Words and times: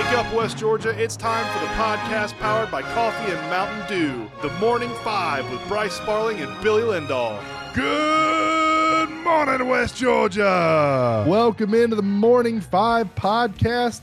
Wake 0.00 0.18
up, 0.18 0.32
West 0.32 0.56
Georgia. 0.56 0.98
It's 0.98 1.14
time 1.14 1.44
for 1.52 1.62
the 1.62 1.70
podcast 1.74 2.32
powered 2.38 2.70
by 2.70 2.80
Coffee 2.80 3.32
and 3.32 3.40
Mountain 3.50 3.86
Dew. 3.86 4.30
The 4.40 4.48
Morning 4.54 4.88
Five 5.04 5.48
with 5.52 5.60
Bryce 5.68 5.92
Sparling 5.92 6.40
and 6.40 6.50
Billy 6.62 6.80
Lindahl. 6.80 7.38
Good 7.74 9.10
morning, 9.22 9.68
West 9.68 9.98
Georgia. 9.98 11.22
Welcome 11.28 11.74
into 11.74 11.96
the 11.96 12.02
Morning 12.02 12.62
Five 12.62 13.14
podcast. 13.14 14.00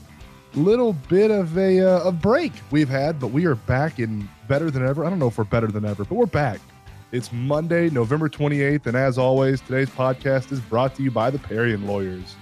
Little 0.54 0.92
bit 0.92 1.32
of 1.32 1.58
a, 1.58 1.80
uh, 1.80 2.08
a 2.08 2.12
break 2.12 2.52
we've 2.70 2.88
had, 2.88 3.18
but 3.18 3.32
we 3.32 3.46
are 3.46 3.56
back 3.56 3.98
in 3.98 4.28
better 4.46 4.70
than 4.70 4.86
ever. 4.86 5.04
I 5.04 5.10
don't 5.10 5.18
know 5.18 5.26
if 5.26 5.36
we're 5.36 5.44
better 5.44 5.66
than 5.66 5.84
ever, 5.84 6.04
but 6.04 6.14
we're 6.14 6.26
back. 6.26 6.60
It's 7.10 7.32
Monday, 7.32 7.90
November 7.90 8.28
28th, 8.28 8.86
and 8.86 8.96
as 8.96 9.18
always, 9.18 9.60
today's 9.62 9.90
podcast 9.90 10.52
is 10.52 10.60
brought 10.60 10.94
to 10.94 11.02
you 11.02 11.10
by 11.10 11.30
the 11.30 11.40
Parian 11.40 11.88
Lawyers. 11.88 12.36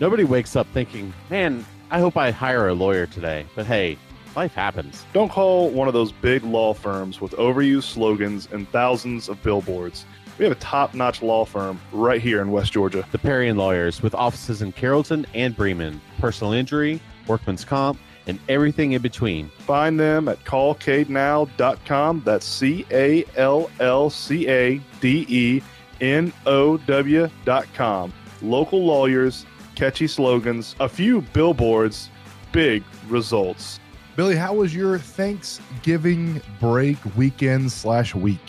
Nobody 0.00 0.24
wakes 0.24 0.56
up 0.56 0.66
thinking, 0.68 1.12
man, 1.28 1.66
I 1.94 2.00
hope 2.00 2.16
I 2.16 2.32
hire 2.32 2.66
a 2.66 2.74
lawyer 2.74 3.06
today. 3.06 3.46
But 3.54 3.66
hey, 3.66 3.96
life 4.34 4.52
happens. 4.52 5.04
Don't 5.12 5.28
call 5.28 5.70
one 5.70 5.86
of 5.86 5.94
those 5.94 6.10
big 6.10 6.42
law 6.42 6.74
firms 6.74 7.20
with 7.20 7.30
overused 7.34 7.84
slogans 7.84 8.48
and 8.50 8.68
thousands 8.70 9.28
of 9.28 9.40
billboards. 9.44 10.04
We 10.36 10.44
have 10.44 10.50
a 10.50 10.56
top 10.56 10.94
notch 10.94 11.22
law 11.22 11.44
firm 11.44 11.80
right 11.92 12.20
here 12.20 12.42
in 12.42 12.50
West 12.50 12.72
Georgia. 12.72 13.06
The 13.12 13.18
Parian 13.18 13.56
Lawyers, 13.56 14.02
with 14.02 14.12
offices 14.12 14.60
in 14.60 14.72
Carrollton 14.72 15.24
and 15.34 15.56
Bremen, 15.56 16.00
personal 16.18 16.52
injury, 16.52 17.00
workman's 17.28 17.64
comp, 17.64 18.00
and 18.26 18.40
everything 18.48 18.90
in 18.90 19.00
between. 19.00 19.48
Find 19.60 20.00
them 20.00 20.26
at 20.26 20.44
callcadenow.com. 20.44 22.22
That's 22.24 22.44
C 22.44 22.84
A 22.90 23.24
L 23.36 23.70
L 23.78 24.10
C 24.10 24.48
A 24.48 24.80
D 25.00 25.26
E 25.28 25.62
N 26.00 26.32
O 26.44 26.76
W.com. 26.76 28.12
Local 28.42 28.84
lawyers, 28.84 29.46
catchy 29.74 30.06
slogans, 30.06 30.74
a 30.80 30.88
few 30.88 31.22
billboards, 31.32 32.10
big 32.52 32.82
results. 33.08 33.80
Billy, 34.16 34.36
how 34.36 34.54
was 34.54 34.74
your 34.74 34.98
Thanksgiving 34.98 36.40
break 36.60 36.96
weekend 37.16 37.72
slash 37.72 38.14
week? 38.14 38.40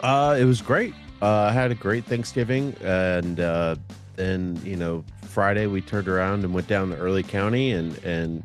Uh, 0.00 0.36
it 0.38 0.44
was 0.44 0.62
great. 0.62 0.94
Uh, 1.20 1.48
I 1.50 1.52
had 1.52 1.70
a 1.70 1.74
great 1.74 2.04
Thanksgiving, 2.04 2.74
and 2.82 3.38
uh, 3.38 3.76
then 4.16 4.60
you 4.64 4.76
know 4.76 5.04
Friday 5.22 5.66
we 5.66 5.80
turned 5.80 6.08
around 6.08 6.44
and 6.44 6.52
went 6.52 6.66
down 6.66 6.90
to 6.90 6.96
Early 6.96 7.22
County 7.22 7.72
and 7.72 7.96
and 8.04 8.42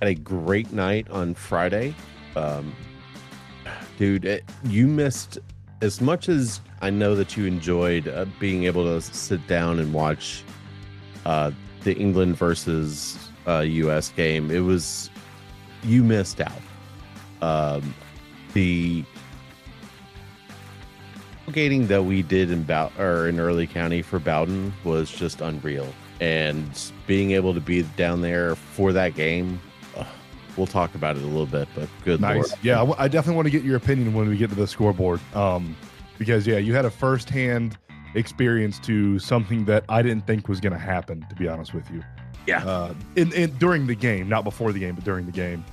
had 0.00 0.08
a 0.08 0.14
great 0.14 0.72
night 0.72 1.08
on 1.10 1.34
Friday. 1.34 1.94
Um, 2.36 2.74
dude, 3.96 4.24
it, 4.24 4.44
you 4.64 4.86
missed 4.86 5.38
as 5.82 6.00
much 6.00 6.28
as 6.28 6.60
I 6.82 6.90
know 6.90 7.14
that 7.14 7.36
you 7.36 7.46
enjoyed 7.46 8.08
uh, 8.08 8.26
being 8.38 8.64
able 8.64 8.84
to 8.84 9.00
sit 9.00 9.46
down 9.46 9.78
and 9.78 9.92
watch 9.92 10.44
uh, 11.26 11.50
the 11.84 11.94
England 11.96 12.36
versus 12.36 13.18
uh, 13.46 13.60
U.S. 13.60 14.10
game. 14.10 14.50
It 14.50 14.60
was 14.60 15.10
you 15.82 16.02
missed 16.02 16.40
out. 16.40 16.52
Um, 17.42 17.94
the 18.52 19.04
tailgating 21.46 21.88
that 21.88 22.04
we 22.04 22.22
did 22.22 22.50
in 22.50 22.62
Bow 22.62 22.90
or 22.98 23.28
in 23.28 23.40
Early 23.40 23.66
County 23.66 24.02
for 24.02 24.18
Bowden 24.18 24.72
was 24.84 25.10
just 25.10 25.40
unreal, 25.40 25.92
and 26.20 26.92
being 27.06 27.32
able 27.32 27.54
to 27.54 27.60
be 27.60 27.82
down 27.96 28.20
there 28.20 28.54
for 28.54 28.92
that 28.92 29.14
game. 29.14 29.60
Uh, 29.96 30.04
we'll 30.56 30.66
talk 30.66 30.94
about 30.94 31.16
it 31.16 31.22
a 31.22 31.26
little 31.26 31.46
bit, 31.46 31.68
but 31.74 31.88
good. 32.04 32.20
Nice. 32.20 32.36
Lord. 32.36 32.60
Yeah, 32.62 32.76
I 32.76 32.80
w- 32.80 32.96
I 32.98 33.08
definitely 33.08 33.36
want 33.36 33.46
to 33.46 33.50
get 33.50 33.62
your 33.62 33.76
opinion 33.76 34.14
when 34.14 34.28
we 34.28 34.36
get 34.36 34.50
to 34.50 34.56
the 34.56 34.66
scoreboard. 34.66 35.20
Um, 35.34 35.76
because 36.18 36.46
yeah, 36.46 36.58
you 36.58 36.74
had 36.74 36.84
a 36.84 36.90
firsthand 36.90 37.78
experience 38.14 38.78
to 38.80 39.18
something 39.18 39.64
that 39.66 39.84
I 39.88 40.02
didn't 40.02 40.26
think 40.26 40.48
was 40.48 40.60
going 40.60 40.72
to 40.72 40.78
happen. 40.78 41.24
To 41.28 41.34
be 41.34 41.48
honest 41.48 41.74
with 41.74 41.90
you. 41.90 42.02
Yeah. 42.46 42.64
Uh, 42.64 42.94
in, 43.16 43.32
in 43.32 43.50
during 43.58 43.86
the 43.86 43.94
game, 43.94 44.28
not 44.28 44.44
before 44.44 44.72
the 44.72 44.80
game, 44.80 44.94
but 44.94 45.04
during 45.04 45.26
the 45.26 45.32
game. 45.32 45.64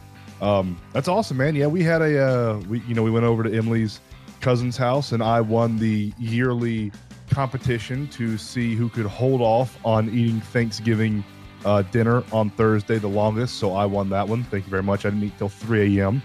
Um, 0.41 0.80
that's 0.93 1.08
awesome, 1.08 1.38
man. 1.38 1.55
Yeah, 1.55 1.67
we 1.67 1.81
had 1.81 2.02
a 2.02 2.23
uh, 2.23 2.59
we 2.69 2.81
you 2.81 2.93
know 2.93 3.03
we 3.03 3.11
went 3.11 3.25
over 3.25 3.43
to 3.43 3.55
Emily's 3.55 3.99
cousin's 4.39 4.77
house 4.77 5.11
and 5.11 5.23
I 5.23 5.42
won 5.42 5.77
the 5.80 6.14
yearly 6.20 6.92
competition 7.30 8.08
to 8.09 8.37
see 8.37 8.75
who 8.75 8.89
could 8.89 9.05
hold 9.05 9.42
off 9.42 9.77
on 9.83 10.09
eating 10.09 10.39
Thanksgiving 10.39 11.23
uh, 11.65 11.81
dinner 11.81 12.23
on 12.31 12.49
Thursday 12.52 12.99
the 12.99 13.08
longest. 13.08 13.58
So 13.58 13.73
I 13.73 13.86
won 13.86 14.09
that 14.11 14.27
one. 14.27 14.43
Thank 14.43 14.65
you 14.65 14.69
very 14.69 14.83
much. 14.83 15.05
I 15.05 15.09
didn't 15.09 15.25
eat 15.25 15.37
till 15.37 15.49
3 15.49 15.99
a.m. 15.99 16.21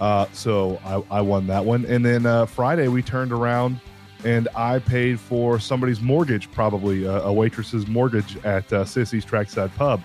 Uh, 0.00 0.26
so 0.32 0.80
I, 0.84 1.18
I 1.18 1.20
won 1.20 1.46
that 1.46 1.64
one. 1.64 1.84
And 1.86 2.04
then 2.04 2.26
uh, 2.26 2.46
Friday 2.46 2.88
we 2.88 3.02
turned 3.02 3.32
around 3.32 3.80
and 4.24 4.48
I 4.54 4.78
paid 4.78 5.18
for 5.18 5.58
somebody's 5.58 6.00
mortgage, 6.00 6.50
probably 6.50 7.06
uh, 7.06 7.22
a 7.22 7.32
waitress's 7.32 7.86
mortgage 7.86 8.36
at 8.44 8.72
uh, 8.72 8.84
Sissy's 8.84 9.24
Trackside 9.24 9.74
Pub 9.76 10.00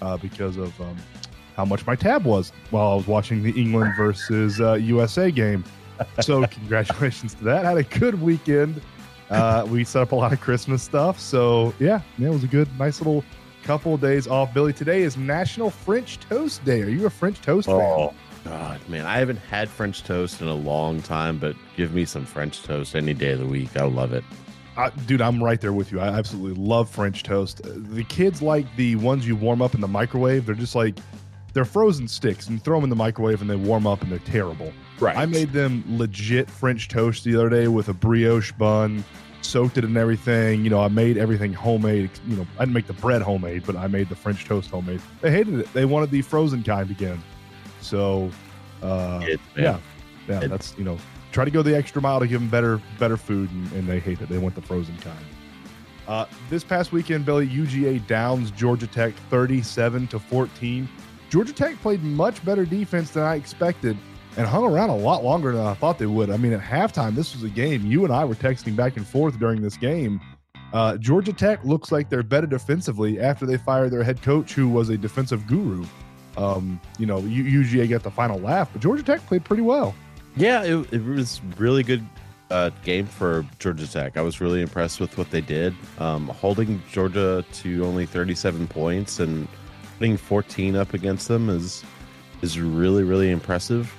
uh, 0.00 0.16
because 0.16 0.56
of 0.56 0.78
um, 0.80 0.96
how 1.56 1.64
much 1.64 1.86
my 1.86 1.96
tab 1.96 2.24
was 2.24 2.52
while 2.70 2.92
I 2.92 2.94
was 2.94 3.06
watching 3.06 3.42
the 3.42 3.50
England 3.60 3.94
versus 3.96 4.60
uh, 4.60 4.74
USA 4.74 5.30
game. 5.30 5.64
So 6.20 6.46
congratulations 6.50 7.34
to 7.34 7.44
that. 7.44 7.64
Had 7.64 7.76
a 7.76 7.82
good 7.82 8.20
weekend. 8.20 8.80
Uh, 9.30 9.66
we 9.68 9.84
set 9.84 10.02
up 10.02 10.12
a 10.12 10.16
lot 10.16 10.32
of 10.32 10.40
Christmas 10.40 10.82
stuff. 10.82 11.20
So 11.20 11.74
yeah, 11.78 12.00
yeah, 12.16 12.28
it 12.28 12.32
was 12.32 12.44
a 12.44 12.48
good, 12.48 12.68
nice 12.78 13.00
little 13.00 13.24
couple 13.64 13.94
of 13.94 14.00
days 14.00 14.26
off. 14.26 14.54
Billy, 14.54 14.72
today 14.72 15.02
is 15.02 15.16
National 15.16 15.68
French 15.68 16.18
Toast 16.20 16.64
Day. 16.64 16.80
Are 16.82 16.88
you 16.88 17.04
a 17.06 17.10
French 17.10 17.42
toast 17.42 17.68
fan? 17.68 18.14
God, 18.48 18.88
man, 18.88 19.04
I 19.04 19.18
haven't 19.18 19.36
had 19.36 19.68
French 19.68 20.02
toast 20.04 20.40
in 20.40 20.48
a 20.48 20.54
long 20.54 21.02
time, 21.02 21.38
but 21.38 21.54
give 21.76 21.92
me 21.92 22.06
some 22.06 22.24
French 22.24 22.62
toast 22.62 22.94
any 22.94 23.12
day 23.12 23.32
of 23.32 23.40
the 23.40 23.46
week. 23.46 23.76
I 23.76 23.84
love 23.84 24.14
it. 24.14 24.24
I, 24.76 24.90
dude, 24.90 25.20
I'm 25.20 25.42
right 25.42 25.60
there 25.60 25.72
with 25.72 25.92
you. 25.92 26.00
I 26.00 26.06
absolutely 26.06 26.62
love 26.62 26.88
French 26.88 27.24
toast. 27.24 27.60
The 27.64 28.04
kids 28.04 28.40
like 28.40 28.64
the 28.76 28.96
ones 28.96 29.26
you 29.26 29.36
warm 29.36 29.60
up 29.60 29.74
in 29.74 29.82
the 29.82 29.88
microwave. 29.88 30.46
They're 30.46 30.54
just 30.54 30.74
like 30.74 30.98
they're 31.52 31.64
frozen 31.66 32.08
sticks, 32.08 32.48
and 32.48 32.62
throw 32.62 32.76
them 32.76 32.84
in 32.84 32.90
the 32.90 32.96
microwave, 32.96 33.40
and 33.40 33.50
they 33.50 33.56
warm 33.56 33.86
up, 33.86 34.02
and 34.02 34.10
they're 34.10 34.18
terrible. 34.20 34.72
Right. 35.00 35.16
I 35.16 35.26
made 35.26 35.52
them 35.52 35.84
legit 35.86 36.48
French 36.48 36.88
toast 36.88 37.24
the 37.24 37.34
other 37.36 37.50
day 37.50 37.68
with 37.68 37.88
a 37.88 37.94
brioche 37.94 38.52
bun, 38.52 39.04
soaked 39.42 39.76
it 39.76 39.84
in 39.84 39.96
everything. 39.96 40.64
You 40.64 40.70
know, 40.70 40.80
I 40.80 40.88
made 40.88 41.18
everything 41.18 41.52
homemade. 41.52 42.10
You 42.26 42.36
know, 42.36 42.46
I 42.56 42.60
didn't 42.60 42.74
make 42.74 42.86
the 42.86 42.92
bread 42.94 43.20
homemade, 43.20 43.64
but 43.66 43.76
I 43.76 43.88
made 43.88 44.08
the 44.08 44.16
French 44.16 44.44
toast 44.44 44.70
homemade. 44.70 45.02
They 45.20 45.30
hated 45.30 45.58
it. 45.58 45.72
They 45.74 45.84
wanted 45.84 46.10
the 46.10 46.22
frozen 46.22 46.62
kind 46.62 46.90
again. 46.90 47.22
So, 47.80 48.30
uh, 48.82 49.20
man. 49.20 49.38
yeah, 49.56 49.78
yeah, 50.28 50.40
It- 50.42 50.48
that's 50.50 50.74
you 50.78 50.84
know, 50.84 50.98
try 51.32 51.44
to 51.44 51.50
go 51.50 51.62
the 51.62 51.76
extra 51.76 52.00
mile 52.02 52.20
to 52.20 52.26
give 52.26 52.40
them 52.40 52.50
better, 52.50 52.80
better 52.98 53.16
food, 53.16 53.50
and, 53.50 53.72
and 53.72 53.88
they 53.88 54.00
hate 54.00 54.20
it. 54.20 54.28
They 54.28 54.38
want 54.38 54.54
the 54.54 54.62
frozen 54.62 54.96
kind. 54.98 55.24
Uh, 56.06 56.24
this 56.48 56.64
past 56.64 56.90
weekend, 56.92 57.26
Billy 57.26 57.46
UGA 57.46 58.06
downs 58.06 58.50
Georgia 58.52 58.86
Tech 58.86 59.12
thirty-seven 59.30 60.06
to 60.08 60.18
fourteen. 60.18 60.88
Georgia 61.28 61.52
Tech 61.52 61.76
played 61.82 62.02
much 62.02 62.42
better 62.44 62.64
defense 62.64 63.10
than 63.10 63.22
I 63.22 63.34
expected 63.34 63.96
and 64.38 64.46
hung 64.46 64.64
around 64.64 64.88
a 64.88 64.96
lot 64.96 65.22
longer 65.22 65.52
than 65.52 65.66
I 65.66 65.74
thought 65.74 65.98
they 65.98 66.06
would. 66.06 66.30
I 66.30 66.38
mean, 66.38 66.54
at 66.54 66.60
halftime, 66.62 67.14
this 67.14 67.34
was 67.34 67.42
a 67.44 67.50
game. 67.50 67.84
You 67.84 68.04
and 68.04 68.12
I 68.14 68.24
were 68.24 68.34
texting 68.34 68.74
back 68.74 68.96
and 68.96 69.06
forth 69.06 69.38
during 69.38 69.60
this 69.60 69.76
game. 69.76 70.20
Uh, 70.72 70.96
Georgia 70.96 71.32
Tech 71.32 71.62
looks 71.64 71.92
like 71.92 72.08
they're 72.08 72.22
better 72.22 72.46
defensively 72.46 73.20
after 73.20 73.44
they 73.46 73.58
fired 73.58 73.90
their 73.90 74.02
head 74.02 74.22
coach, 74.22 74.52
who 74.54 74.68
was 74.68 74.88
a 74.90 74.96
defensive 74.96 75.46
guru. 75.46 75.84
Um, 76.38 76.80
you 76.98 77.06
know, 77.06 77.20
UGA 77.20 77.90
got 77.90 78.04
the 78.04 78.10
final 78.10 78.38
laugh, 78.38 78.70
but 78.72 78.80
Georgia 78.80 79.02
Tech 79.02 79.24
played 79.26 79.44
pretty 79.44 79.62
well. 79.62 79.94
Yeah, 80.36 80.62
it, 80.62 80.92
it 80.92 81.04
was 81.04 81.40
really 81.56 81.82
good 81.82 82.06
uh, 82.50 82.70
game 82.84 83.06
for 83.06 83.44
Georgia 83.58 83.90
Tech. 83.90 84.16
I 84.16 84.22
was 84.22 84.40
really 84.40 84.62
impressed 84.62 85.00
with 85.00 85.18
what 85.18 85.30
they 85.30 85.40
did, 85.40 85.74
um, 85.98 86.28
holding 86.28 86.80
Georgia 86.90 87.44
to 87.54 87.84
only 87.84 88.06
37 88.06 88.68
points 88.68 89.18
and 89.18 89.48
putting 89.98 90.16
14 90.16 90.76
up 90.76 90.94
against 90.94 91.26
them 91.26 91.50
is 91.50 91.84
is 92.40 92.60
really 92.60 93.02
really 93.02 93.30
impressive. 93.30 93.92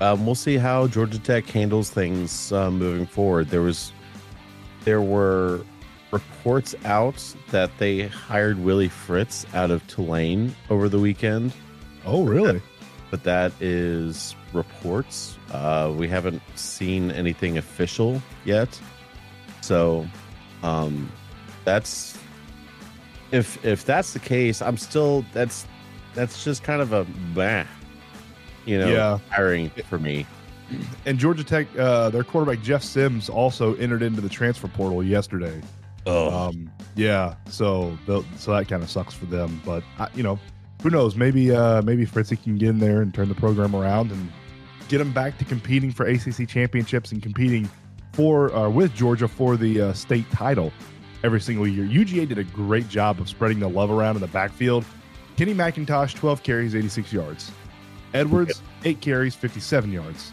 Um, 0.00 0.24
we'll 0.24 0.34
see 0.34 0.56
how 0.56 0.86
Georgia 0.86 1.18
Tech 1.18 1.44
handles 1.46 1.90
things 1.90 2.50
uh, 2.52 2.70
moving 2.70 3.06
forward. 3.06 3.48
There 3.48 3.62
was 3.62 3.92
there 4.84 5.02
were 5.02 5.60
reports 6.20 6.74
out 6.84 7.22
that 7.50 7.70
they 7.78 8.06
hired 8.08 8.58
Willie 8.58 8.88
Fritz 8.88 9.46
out 9.54 9.70
of 9.70 9.86
Tulane 9.86 10.54
over 10.70 10.88
the 10.88 10.98
weekend 10.98 11.52
Oh, 12.04 12.24
really? 12.24 12.60
but 13.10 13.22
that 13.24 13.52
is 13.60 14.34
reports. 14.52 15.38
Uh, 15.52 15.92
we 15.96 16.08
haven't 16.08 16.40
seen 16.56 17.10
anything 17.10 17.58
official 17.58 18.22
yet, 18.44 18.80
so 19.60 20.06
um, 20.62 21.10
that's 21.64 22.16
if 23.32 23.62
if 23.64 23.84
that's 23.84 24.12
the 24.12 24.18
case, 24.20 24.62
I'm 24.62 24.76
still 24.76 25.24
that's 25.32 25.66
that's 26.14 26.44
just 26.44 26.62
kind 26.62 26.80
of 26.80 26.92
a 26.92 27.04
bah, 27.34 27.64
you 28.64 28.78
know, 28.78 28.88
Yeah. 28.92 29.18
hiring 29.30 29.70
for 29.88 29.98
me. 29.98 30.26
And 31.04 31.16
Georgia 31.18 31.44
Tech, 31.44 31.66
uh, 31.78 32.10
their 32.10 32.24
quarterback 32.24 32.60
Jeff 32.62 32.82
Sims 32.82 33.28
also 33.28 33.74
entered 33.76 34.02
into 34.02 34.20
the 34.20 34.28
transfer 34.28 34.66
portal 34.68 35.00
yesterday. 35.02 35.60
Oh, 36.06 36.48
Um, 36.48 36.70
yeah, 36.94 37.34
so 37.48 37.98
so 38.36 38.52
that 38.52 38.68
kind 38.68 38.82
of 38.82 38.90
sucks 38.90 39.12
for 39.12 39.26
them. 39.26 39.60
But 39.64 39.82
I, 39.98 40.08
you 40.14 40.22
know, 40.22 40.38
who 40.82 40.90
knows? 40.90 41.16
Maybe 41.16 41.54
uh, 41.54 41.82
maybe 41.82 42.04
Fritzy 42.06 42.36
can 42.36 42.56
get 42.56 42.70
in 42.70 42.78
there 42.78 43.02
and 43.02 43.12
turn 43.12 43.28
the 43.28 43.34
program 43.34 43.74
around 43.74 44.12
and 44.12 44.32
get 44.88 44.98
them 44.98 45.12
back 45.12 45.36
to 45.38 45.44
competing 45.44 45.90
for 45.90 46.06
ACC 46.06 46.48
championships 46.48 47.12
and 47.12 47.22
competing 47.22 47.68
for 48.12 48.54
uh, 48.54 48.68
with 48.68 48.94
Georgia 48.94 49.28
for 49.28 49.56
the 49.56 49.80
uh, 49.80 49.92
state 49.92 50.30
title 50.30 50.72
every 51.24 51.40
single 51.40 51.66
year. 51.66 51.84
UGA 51.84 52.28
did 52.28 52.38
a 52.38 52.44
great 52.44 52.88
job 52.88 53.20
of 53.20 53.28
spreading 53.28 53.58
the 53.58 53.68
love 53.68 53.90
around 53.90 54.14
in 54.14 54.20
the 54.20 54.28
backfield. 54.28 54.84
Kenny 55.36 55.52
McIntosh, 55.54 56.14
12 56.14 56.42
carries, 56.42 56.74
86 56.74 57.12
yards. 57.12 57.50
Edwards, 58.14 58.62
8 58.84 59.00
carries, 59.00 59.34
57 59.34 59.92
yards. 59.92 60.32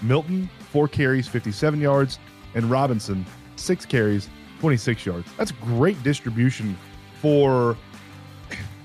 Milton, 0.00 0.48
4 0.70 0.88
carries, 0.88 1.28
57 1.28 1.80
yards. 1.80 2.18
And 2.54 2.70
Robinson, 2.70 3.26
6 3.56 3.84
carries, 3.86 4.28
26 4.60 5.06
yards. 5.06 5.28
That's 5.36 5.52
great 5.52 6.02
distribution 6.02 6.76
for 7.20 7.76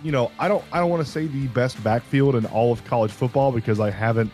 you 0.03 0.11
know, 0.11 0.31
I 0.37 0.47
don't 0.47 0.63
I 0.71 0.79
don't 0.79 0.89
want 0.89 1.05
to 1.05 1.09
say 1.09 1.27
the 1.27 1.47
best 1.47 1.81
backfield 1.83 2.35
in 2.35 2.45
all 2.47 2.71
of 2.71 2.83
college 2.85 3.11
football 3.11 3.51
because 3.51 3.79
I 3.79 3.89
haven't 3.89 4.31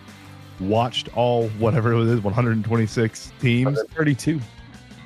watched 0.59 1.15
all 1.15 1.47
whatever 1.50 1.94
it 1.94 2.07
is 2.07 2.19
126 2.19 3.31
teams 3.39 3.81
32 3.95 4.41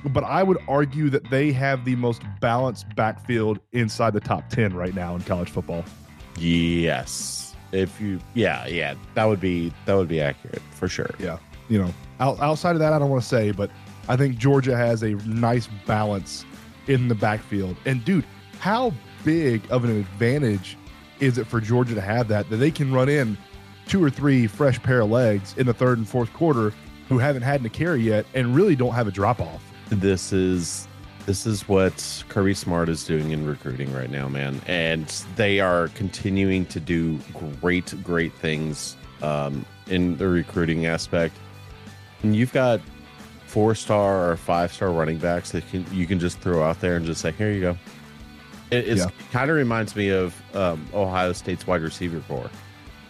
but 0.06 0.24
I 0.24 0.42
would 0.42 0.58
argue 0.68 1.10
that 1.12 1.30
they 1.30 1.52
have 1.52 1.86
the 1.86 1.96
most 1.96 2.24
balanced 2.42 2.94
backfield 2.96 3.60
inside 3.72 4.14
the 4.14 4.20
top 4.20 4.50
10 4.50 4.74
right 4.74 4.94
now 4.96 5.16
in 5.16 5.22
college 5.22 5.50
football. 5.50 5.86
Yes. 6.38 7.56
If 7.72 8.02
you 8.02 8.20
yeah, 8.34 8.68
yeah, 8.68 8.96
that 9.16 9.26
would 9.26 9.40
be 9.40 9.74
that 9.86 9.96
would 9.96 10.08
be 10.08 10.22
accurate 10.22 10.62
for 10.72 10.88
sure. 10.88 11.10
Yeah. 11.20 11.38
You 11.70 11.80
know, 11.80 11.94
out, 12.20 12.40
outside 12.40 12.72
of 12.72 12.80
that 12.80 12.94
I 12.94 13.00
don't 13.00 13.10
want 13.10 13.24
to 13.24 13.28
say, 13.28 13.52
but 13.52 13.72
I 14.08 14.18
think 14.18 14.38
Georgia 14.38 14.76
has 14.76 15.04
a 15.04 15.12
nice 15.26 15.68
balance 15.86 16.46
in 16.88 17.08
the 17.08 17.16
backfield. 17.16 17.78
And 17.86 18.04
dude, 18.04 18.26
how 18.60 18.94
big 19.24 19.62
of 19.70 19.84
an 19.84 19.98
advantage 20.00 20.78
is 21.20 21.38
it 21.38 21.48
for 21.48 21.62
Georgia 21.62 21.96
to 21.96 22.02
have 22.02 22.28
that 22.28 22.50
that 22.50 22.58
they 22.58 22.72
can 22.72 22.92
run 22.92 23.08
in 23.08 23.38
two 23.88 24.04
or 24.04 24.10
three 24.10 24.48
fresh 24.48 24.82
pair 24.82 25.02
of 25.02 25.10
legs 25.10 25.56
in 25.58 25.66
the 25.66 25.74
third 25.74 25.98
and 25.98 26.08
fourth 26.08 26.32
quarter 26.34 26.74
who 27.10 27.18
haven't 27.18 27.44
had 27.44 27.64
to 27.64 27.70
carry 27.70 28.02
yet 28.02 28.26
and 28.34 28.56
really 28.56 28.76
don't 28.76 28.94
have 28.94 29.08
a 29.08 29.12
drop 29.12 29.40
off. 29.40 29.64
This 29.90 30.34
is 30.34 30.88
this 31.26 31.46
is 31.46 31.68
what 31.70 32.24
Kirby 32.28 32.54
Smart 32.54 32.90
is 32.90 33.06
doing 33.06 33.32
in 33.32 33.46
recruiting 33.46 33.94
right 33.94 34.10
now, 34.10 34.28
man, 34.28 34.60
and 34.68 35.08
they 35.38 35.62
are 35.62 35.88
continuing 35.90 36.66
to 36.66 36.82
do 36.82 37.18
great, 37.62 37.94
great 38.04 38.34
things 38.34 38.98
um, 39.22 39.66
in 39.88 40.18
the 40.18 40.28
recruiting 40.28 40.86
aspect. 40.86 41.36
And 42.24 42.36
you've 42.36 42.52
got 42.52 42.82
four 43.54 43.76
star 43.76 44.32
or 44.32 44.36
five 44.36 44.74
star 44.74 44.90
running 44.90 45.20
backs 45.20 45.52
that 45.52 45.68
can, 45.70 45.86
you 45.92 46.08
can 46.08 46.20
just 46.20 46.40
throw 46.40 46.64
out 46.64 46.80
there 46.80 46.96
and 46.96 47.06
just 47.06 47.22
say, 47.22 47.32
"Here 47.32 47.52
you 47.52 47.62
go." 47.62 47.78
It 48.72 48.98
yeah. 48.98 49.06
kind 49.32 49.52
of 49.52 49.56
reminds 49.56 49.96
me 49.96 50.10
of 50.10 50.42
um, 50.56 50.88
Ohio 50.92 51.32
State's 51.34 51.68
wide 51.68 51.84
receiver 51.84 52.20
core. 52.22 52.50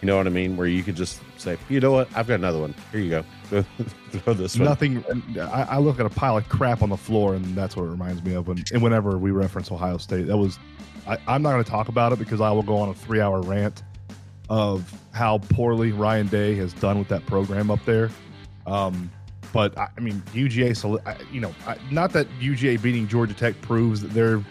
You 0.02 0.06
know 0.06 0.18
what 0.18 0.26
I 0.26 0.30
mean? 0.30 0.58
Where 0.58 0.66
you 0.66 0.82
could 0.82 0.96
just 0.96 1.22
say, 1.38 1.56
you 1.70 1.80
know 1.80 1.92
what, 1.92 2.14
I've 2.14 2.26
got 2.26 2.34
another 2.34 2.58
one. 2.58 2.74
Here 2.92 3.00
you 3.00 3.08
go. 3.08 3.62
Throw 4.10 4.34
this 4.34 4.58
one. 4.58 4.66
Nothing. 4.66 5.02
I, 5.38 5.62
I, 5.62 5.78
look 5.78 5.98
at 5.98 6.04
a 6.04 6.10
pile 6.10 6.36
of 6.36 6.46
crap 6.50 6.82
on 6.82 6.90
the 6.90 6.96
floor, 6.98 7.34
and 7.34 7.42
that's 7.56 7.74
what 7.74 7.84
it 7.84 7.88
reminds 7.88 8.22
me 8.22 8.34
of. 8.34 8.46
When 8.46 8.62
and 8.70 8.82
whenever 8.82 9.16
we 9.16 9.30
reference 9.30 9.72
Ohio 9.72 9.96
State, 9.96 10.26
that 10.26 10.36
was. 10.36 10.58
I, 11.06 11.16
I'm 11.26 11.40
not 11.40 11.52
going 11.52 11.64
to 11.64 11.70
talk 11.70 11.88
about 11.88 12.12
it 12.12 12.18
because 12.18 12.42
I 12.42 12.50
will 12.50 12.62
go 12.62 12.76
on 12.76 12.90
a 12.90 12.94
three 12.94 13.22
hour 13.22 13.40
rant 13.40 13.82
of 14.50 14.92
how 15.14 15.38
poorly 15.38 15.92
Ryan 15.92 16.26
Day 16.26 16.54
has 16.56 16.74
done 16.74 16.98
with 16.98 17.08
that 17.08 17.24
program 17.24 17.70
up 17.70 17.82
there. 17.86 18.10
Um, 18.66 19.10
but 19.54 19.78
I, 19.78 19.88
mean, 20.00 20.20
UGA, 20.34 21.24
you 21.32 21.40
know, 21.40 21.54
not 21.92 22.12
that 22.12 22.28
UGA 22.40 22.82
beating 22.82 23.06
Georgia 23.06 23.34
Tech 23.34 23.58
proves 23.60 24.02
that 24.02 24.12
they're 24.12 24.42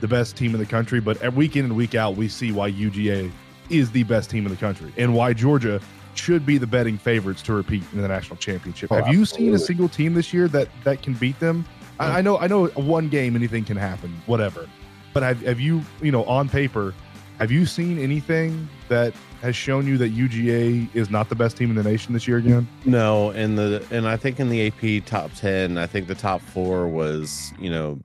the 0.00 0.08
best 0.08 0.36
team 0.36 0.52
in 0.52 0.58
the 0.58 0.66
country, 0.66 0.98
but 0.98 1.32
week 1.32 1.54
in 1.54 1.64
and 1.64 1.76
week 1.76 1.94
out, 1.94 2.16
we 2.16 2.26
see 2.28 2.50
why 2.50 2.70
UGA 2.72 3.30
is 3.70 3.92
the 3.92 4.02
best 4.02 4.30
team 4.30 4.46
in 4.46 4.50
the 4.50 4.58
country 4.58 4.92
and 4.96 5.14
why 5.14 5.32
Georgia 5.32 5.80
should 6.14 6.44
be 6.44 6.58
the 6.58 6.66
betting 6.66 6.98
favorites 6.98 7.40
to 7.42 7.54
repeat 7.54 7.84
in 7.92 8.02
the 8.02 8.08
national 8.08 8.36
championship. 8.38 8.90
Oh, 8.90 8.96
have 8.96 9.06
you 9.06 9.20
absolutely. 9.20 9.46
seen 9.46 9.54
a 9.54 9.58
single 9.60 9.88
team 9.88 10.14
this 10.14 10.34
year 10.34 10.48
that 10.48 10.68
that 10.82 11.02
can 11.02 11.14
beat 11.14 11.38
them? 11.38 11.64
I, 12.00 12.18
I, 12.18 12.20
know, 12.20 12.38
I 12.38 12.48
know, 12.48 12.66
one 12.66 13.08
game 13.08 13.36
anything 13.36 13.64
can 13.64 13.76
happen, 13.76 14.20
whatever. 14.26 14.68
But 15.14 15.22
have 15.22 15.40
have 15.42 15.60
you, 15.60 15.82
you 16.02 16.10
know, 16.10 16.24
on 16.24 16.48
paper, 16.48 16.94
have 17.38 17.52
you 17.52 17.64
seen 17.64 18.00
anything 18.00 18.68
that 18.88 19.14
has 19.40 19.54
shown 19.54 19.86
you 19.86 19.96
that 19.98 20.14
UGA 20.14 20.94
is 20.94 21.10
not 21.10 21.28
the 21.28 21.34
best 21.34 21.56
team 21.56 21.70
in 21.70 21.76
the 21.76 21.82
nation 21.82 22.12
this 22.12 22.26
year 22.26 22.38
again? 22.38 22.66
No, 22.84 23.30
and 23.30 23.56
the 23.56 23.84
and 23.90 24.08
I 24.08 24.16
think 24.16 24.40
in 24.40 24.48
the 24.48 24.66
AP 24.66 25.04
top 25.06 25.32
ten, 25.34 25.78
I 25.78 25.86
think 25.86 26.06
the 26.06 26.14
top 26.14 26.40
four 26.40 26.88
was 26.88 27.52
you 27.58 27.70
know 27.70 28.00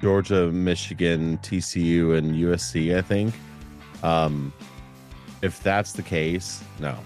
Georgia, 0.00 0.50
Michigan, 0.50 1.38
TCU, 1.38 2.16
and 2.16 2.34
USC. 2.34 2.96
I 2.96 3.02
think. 3.02 3.34
Um, 4.02 4.52
if 5.42 5.62
that's 5.62 5.92
the 5.92 6.02
case, 6.02 6.62
no, 6.80 6.98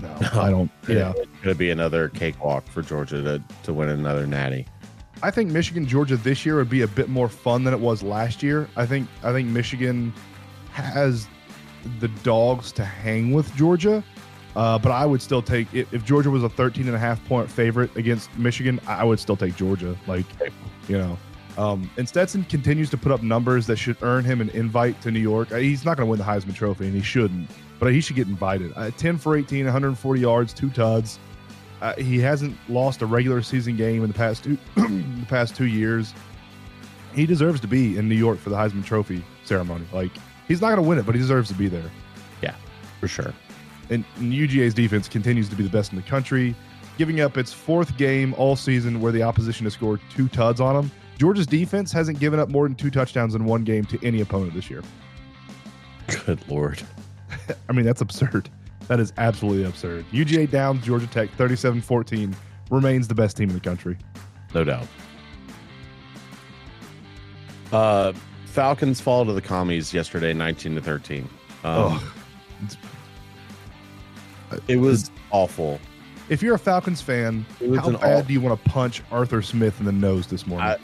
no, 0.00 0.14
I 0.32 0.50
don't. 0.50 0.70
Yeah, 0.88 1.12
it's 1.16 1.26
going 1.42 1.54
to 1.54 1.54
be 1.54 1.70
another 1.70 2.08
cakewalk 2.08 2.66
for 2.66 2.82
Georgia 2.82 3.22
to 3.22 3.42
to 3.64 3.72
win 3.72 3.88
another 3.88 4.26
Natty. 4.26 4.66
I 5.22 5.30
think 5.30 5.50
Michigan 5.50 5.86
Georgia 5.86 6.16
this 6.16 6.46
year 6.46 6.56
would 6.56 6.70
be 6.70 6.82
a 6.82 6.88
bit 6.88 7.08
more 7.08 7.28
fun 7.28 7.64
than 7.64 7.74
it 7.74 7.80
was 7.80 8.02
last 8.02 8.42
year. 8.42 8.68
I 8.76 8.86
think 8.86 9.08
I 9.22 9.32
think 9.32 9.48
Michigan 9.48 10.12
has 10.72 11.26
the 12.00 12.08
dogs 12.22 12.72
to 12.72 12.84
hang 12.84 13.32
with 13.32 13.54
Georgia. 13.54 14.02
Uh, 14.56 14.78
but 14.78 14.90
I 14.90 15.06
would 15.06 15.22
still 15.22 15.42
take 15.42 15.72
if, 15.72 15.92
if 15.92 16.04
Georgia 16.04 16.30
was 16.30 16.42
a 16.42 16.48
13 16.48 16.86
and 16.86 16.96
a 16.96 16.98
half 16.98 17.24
point 17.26 17.50
favorite 17.50 17.94
against 17.96 18.36
Michigan, 18.36 18.80
I 18.86 19.04
would 19.04 19.20
still 19.20 19.36
take 19.36 19.56
Georgia. 19.56 19.96
Like, 20.06 20.26
you 20.88 20.98
know, 20.98 21.18
um, 21.58 21.90
and 21.96 22.08
Stetson 22.08 22.44
continues 22.44 22.88
to 22.90 22.96
put 22.96 23.10
up 23.10 23.22
numbers 23.22 23.66
that 23.66 23.76
should 23.76 23.96
earn 24.02 24.24
him 24.24 24.40
an 24.40 24.48
invite 24.50 25.00
to 25.02 25.10
New 25.10 25.20
York. 25.20 25.52
Uh, 25.52 25.56
he's 25.56 25.84
not 25.84 25.96
going 25.96 26.06
to 26.06 26.10
win 26.10 26.18
the 26.18 26.24
Heisman 26.24 26.54
Trophy, 26.54 26.86
and 26.86 26.94
he 26.94 27.02
shouldn't, 27.02 27.50
but 27.80 27.92
he 27.92 28.00
should 28.00 28.16
get 28.16 28.28
invited. 28.28 28.72
Uh, 28.76 28.90
10 28.92 29.18
for 29.18 29.36
18, 29.36 29.64
140 29.64 30.20
yards, 30.20 30.52
two 30.52 30.70
tuds. 30.70 31.18
Uh, 31.82 31.94
he 31.94 32.18
hasn't 32.18 32.56
lost 32.68 33.02
a 33.02 33.06
regular 33.06 33.42
season 33.42 33.76
game 33.76 34.02
in 34.02 34.08
the 34.08 34.14
past 34.14 34.44
two 34.44 34.56
the 34.76 35.26
past 35.28 35.56
two 35.56 35.66
years. 35.66 36.14
He 37.12 37.26
deserves 37.26 37.60
to 37.60 37.66
be 37.66 37.96
in 37.96 38.08
New 38.08 38.14
York 38.16 38.38
for 38.38 38.50
the 38.50 38.56
Heisman 38.56 38.84
Trophy 38.84 39.24
ceremony. 39.44 39.84
Like 39.92 40.12
he's 40.48 40.60
not 40.60 40.68
going 40.68 40.82
to 40.82 40.88
win 40.88 40.98
it, 40.98 41.06
but 41.06 41.14
he 41.14 41.20
deserves 41.20 41.48
to 41.48 41.54
be 41.54 41.68
there. 41.68 41.90
Yeah, 42.42 42.54
for 43.00 43.06
sure. 43.06 43.32
And, 43.90 44.04
UGA's 44.18 44.74
defense 44.74 45.08
continues 45.08 45.48
to 45.48 45.56
be 45.56 45.62
the 45.62 45.70
best 45.70 45.92
in 45.92 45.96
the 45.96 46.02
country, 46.02 46.54
giving 46.96 47.20
up 47.20 47.36
its 47.36 47.52
fourth 47.52 47.96
game 47.96 48.34
all 48.34 48.56
season 48.56 49.00
where 49.00 49.12
the 49.12 49.22
opposition 49.22 49.64
has 49.66 49.74
scored 49.74 50.00
two 50.10 50.28
tuds 50.28 50.60
on 50.60 50.74
them. 50.74 50.90
Georgia's 51.18 51.46
defense 51.46 51.92
hasn't 51.92 52.18
given 52.20 52.38
up 52.38 52.48
more 52.48 52.66
than 52.66 52.74
two 52.74 52.90
touchdowns 52.90 53.34
in 53.34 53.44
one 53.44 53.64
game 53.64 53.84
to 53.86 54.04
any 54.04 54.20
opponent 54.20 54.54
this 54.54 54.70
year. 54.70 54.82
Good 56.24 56.40
lord. 56.48 56.82
I 57.68 57.72
mean, 57.72 57.84
that's 57.84 58.00
absurd. 58.00 58.48
That 58.88 59.00
is 59.00 59.12
absolutely 59.18 59.64
absurd. 59.64 60.06
UGA 60.12 60.50
down 60.50 60.80
Georgia 60.80 61.06
Tech 61.06 61.30
37 61.30 61.80
14 61.80 62.34
remains 62.70 63.08
the 63.08 63.14
best 63.14 63.36
team 63.36 63.48
in 63.48 63.54
the 63.54 63.60
country. 63.60 63.98
No 64.54 64.64
doubt. 64.64 64.86
Uh, 67.72 68.12
Falcons 68.48 69.00
fall 69.00 69.24
to 69.26 69.32
the 69.32 69.42
commies 69.42 69.92
yesterday, 69.92 70.32
19 70.32 70.74
to 70.74 70.80
13. 70.80 71.22
Um, 71.22 71.30
oh, 71.64 72.14
it 74.66 74.78
was 74.78 75.10
awful. 75.30 75.78
If 76.28 76.42
you're 76.42 76.54
a 76.54 76.58
Falcons 76.58 77.00
fan, 77.00 77.46
how 77.76 77.90
bad 77.90 78.02
all- 78.02 78.22
do 78.22 78.32
you 78.32 78.40
want 78.40 78.62
to 78.62 78.70
punch 78.70 79.02
Arthur 79.10 79.42
Smith 79.42 79.78
in 79.78 79.86
the 79.86 79.92
nose 79.92 80.26
this 80.26 80.46
morning? 80.46 80.66
I, 80.66 80.76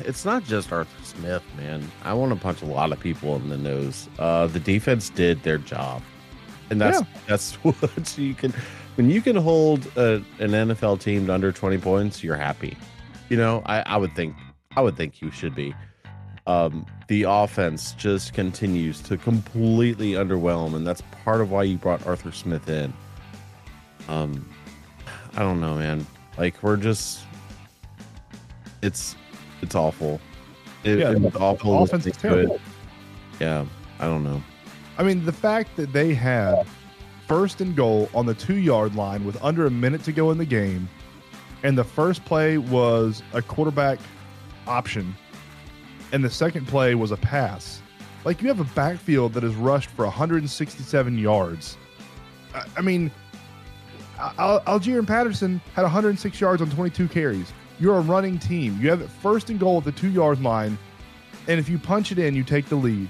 it's 0.00 0.24
not 0.24 0.44
just 0.44 0.72
Arthur 0.72 1.04
Smith, 1.04 1.42
man. 1.56 1.88
I 2.02 2.12
want 2.14 2.32
to 2.32 2.38
punch 2.38 2.62
a 2.62 2.66
lot 2.66 2.92
of 2.92 3.00
people 3.00 3.36
in 3.36 3.48
the 3.48 3.56
nose. 3.56 4.08
Uh, 4.18 4.46
the 4.46 4.60
defense 4.60 5.10
did 5.10 5.42
their 5.42 5.58
job, 5.58 6.02
and 6.70 6.80
that's 6.80 7.00
yeah. 7.00 7.06
that's 7.26 7.54
what 7.62 8.18
you 8.18 8.34
can. 8.34 8.52
When 8.96 9.08
you 9.08 9.22
can 9.22 9.36
hold 9.36 9.86
a, 9.96 10.16
an 10.40 10.50
NFL 10.50 11.00
team 11.00 11.26
to 11.26 11.34
under 11.34 11.52
twenty 11.52 11.78
points, 11.78 12.22
you're 12.22 12.36
happy. 12.36 12.76
You 13.28 13.36
know, 13.36 13.62
I, 13.66 13.80
I 13.86 13.96
would 13.96 14.14
think 14.14 14.34
I 14.76 14.80
would 14.80 14.96
think 14.96 15.20
you 15.20 15.30
should 15.30 15.54
be. 15.54 15.74
Um, 16.46 16.86
the 17.08 17.24
offense 17.24 17.92
just 17.92 18.32
continues 18.34 19.00
to 19.02 19.16
completely 19.16 20.12
underwhelm, 20.12 20.74
and 20.74 20.86
that's 20.86 21.02
part 21.24 21.40
of 21.40 21.50
why 21.50 21.64
you 21.64 21.76
brought 21.76 22.06
Arthur 22.06 22.32
Smith 22.32 22.68
in. 22.68 22.92
Um, 24.08 24.48
I 25.36 25.40
don't 25.40 25.60
know, 25.60 25.76
man. 25.76 26.06
Like 26.38 26.62
we're 26.62 26.76
just, 26.76 27.20
it's 28.82 29.16
it's 29.62 29.74
awful. 29.74 30.20
It, 30.84 30.98
yeah, 30.98 31.14
it's 31.16 31.36
awful. 31.36 31.82
Offense 31.82 32.06
is 32.06 32.16
terrible. 32.16 32.60
Yeah, 33.38 33.66
I 33.98 34.06
don't 34.06 34.24
know. 34.24 34.42
I 34.98 35.02
mean, 35.02 35.24
the 35.24 35.32
fact 35.32 35.76
that 35.76 35.92
they 35.92 36.14
had 36.14 36.66
first 37.26 37.60
and 37.60 37.76
goal 37.76 38.08
on 38.12 38.26
the 38.26 38.34
two 38.34 38.56
yard 38.56 38.96
line 38.96 39.24
with 39.24 39.42
under 39.42 39.66
a 39.66 39.70
minute 39.70 40.02
to 40.04 40.12
go 40.12 40.30
in 40.30 40.38
the 40.38 40.44
game, 40.44 40.88
and 41.62 41.76
the 41.78 41.84
first 41.84 42.24
play 42.24 42.58
was 42.58 43.22
a 43.32 43.42
quarterback 43.42 43.98
option, 44.66 45.14
and 46.12 46.24
the 46.24 46.30
second 46.30 46.66
play 46.66 46.94
was 46.94 47.10
a 47.10 47.16
pass. 47.16 47.80
Like 48.24 48.42
you 48.42 48.48
have 48.48 48.60
a 48.60 48.74
backfield 48.74 49.32
that 49.34 49.44
is 49.44 49.54
rushed 49.54 49.90
for 49.90 50.04
167 50.04 51.18
yards. 51.18 51.76
I, 52.54 52.64
I 52.76 52.80
mean, 52.80 53.10
Al- 54.18 54.62
Algernon 54.66 55.06
Patterson 55.06 55.60
had 55.74 55.82
106 55.82 56.40
yards 56.40 56.60
on 56.60 56.70
22 56.70 57.08
carries. 57.08 57.52
You're 57.78 57.96
a 57.96 58.02
running 58.02 58.38
team. 58.38 58.78
You 58.80 58.90
have 58.90 59.00
it 59.00 59.08
first 59.08 59.48
and 59.48 59.58
goal 59.58 59.78
at 59.78 59.84
the 59.84 59.92
two 59.92 60.10
yard 60.10 60.42
line, 60.42 60.76
and 61.48 61.58
if 61.58 61.68
you 61.68 61.78
punch 61.78 62.12
it 62.12 62.18
in, 62.18 62.34
you 62.34 62.44
take 62.44 62.66
the 62.66 62.76
lead, 62.76 63.08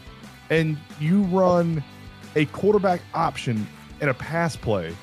and 0.48 0.78
you 1.00 1.22
run 1.24 1.82
a 2.36 2.44
quarterback 2.46 3.00
option 3.12 3.66
and 4.00 4.10
a 4.10 4.14
pass 4.14 4.54
play. 4.54 4.96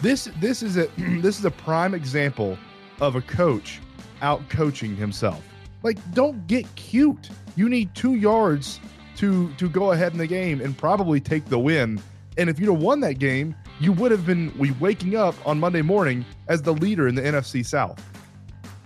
This 0.00 0.30
this 0.40 0.62
is 0.62 0.78
a 0.78 0.86
this 1.20 1.38
is 1.38 1.44
a 1.44 1.50
prime 1.50 1.94
example 1.94 2.56
of 3.00 3.16
a 3.16 3.20
coach 3.20 3.80
out 4.22 4.48
coaching 4.48 4.96
himself. 4.96 5.44
Like, 5.82 5.98
don't 6.12 6.46
get 6.46 6.72
cute. 6.76 7.30
You 7.56 7.68
need 7.68 7.94
two 7.94 8.14
yards 8.14 8.80
to 9.16 9.52
to 9.54 9.68
go 9.68 9.92
ahead 9.92 10.12
in 10.12 10.18
the 10.18 10.26
game 10.26 10.60
and 10.60 10.76
probably 10.76 11.20
take 11.20 11.44
the 11.46 11.58
win. 11.58 12.00
And 12.38 12.48
if 12.48 12.58
you'd 12.58 12.72
have 12.72 12.80
won 12.80 13.00
that 13.00 13.18
game, 13.18 13.54
you 13.78 13.92
would 13.92 14.10
have 14.10 14.24
been 14.24 14.52
we 14.58 14.70
waking 14.72 15.16
up 15.16 15.34
on 15.46 15.60
Monday 15.60 15.82
morning 15.82 16.24
as 16.48 16.62
the 16.62 16.72
leader 16.72 17.08
in 17.08 17.14
the 17.14 17.22
NFC 17.22 17.64
South. 17.64 18.02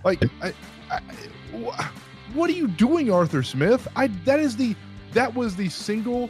Like, 0.03 0.23
I, 0.41 0.53
I, 0.91 1.89
what 2.33 2.49
are 2.49 2.53
you 2.53 2.67
doing, 2.67 3.11
Arthur 3.11 3.43
Smith? 3.43 3.87
I 3.95 4.07
that 4.25 4.39
is 4.39 4.57
the 4.57 4.75
that 5.13 5.33
was 5.33 5.55
the 5.55 5.69
single 5.69 6.29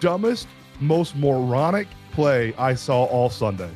dumbest, 0.00 0.48
most 0.80 1.16
moronic 1.16 1.88
play 2.12 2.54
I 2.58 2.74
saw 2.74 3.04
all 3.04 3.30
Sunday. 3.30 3.70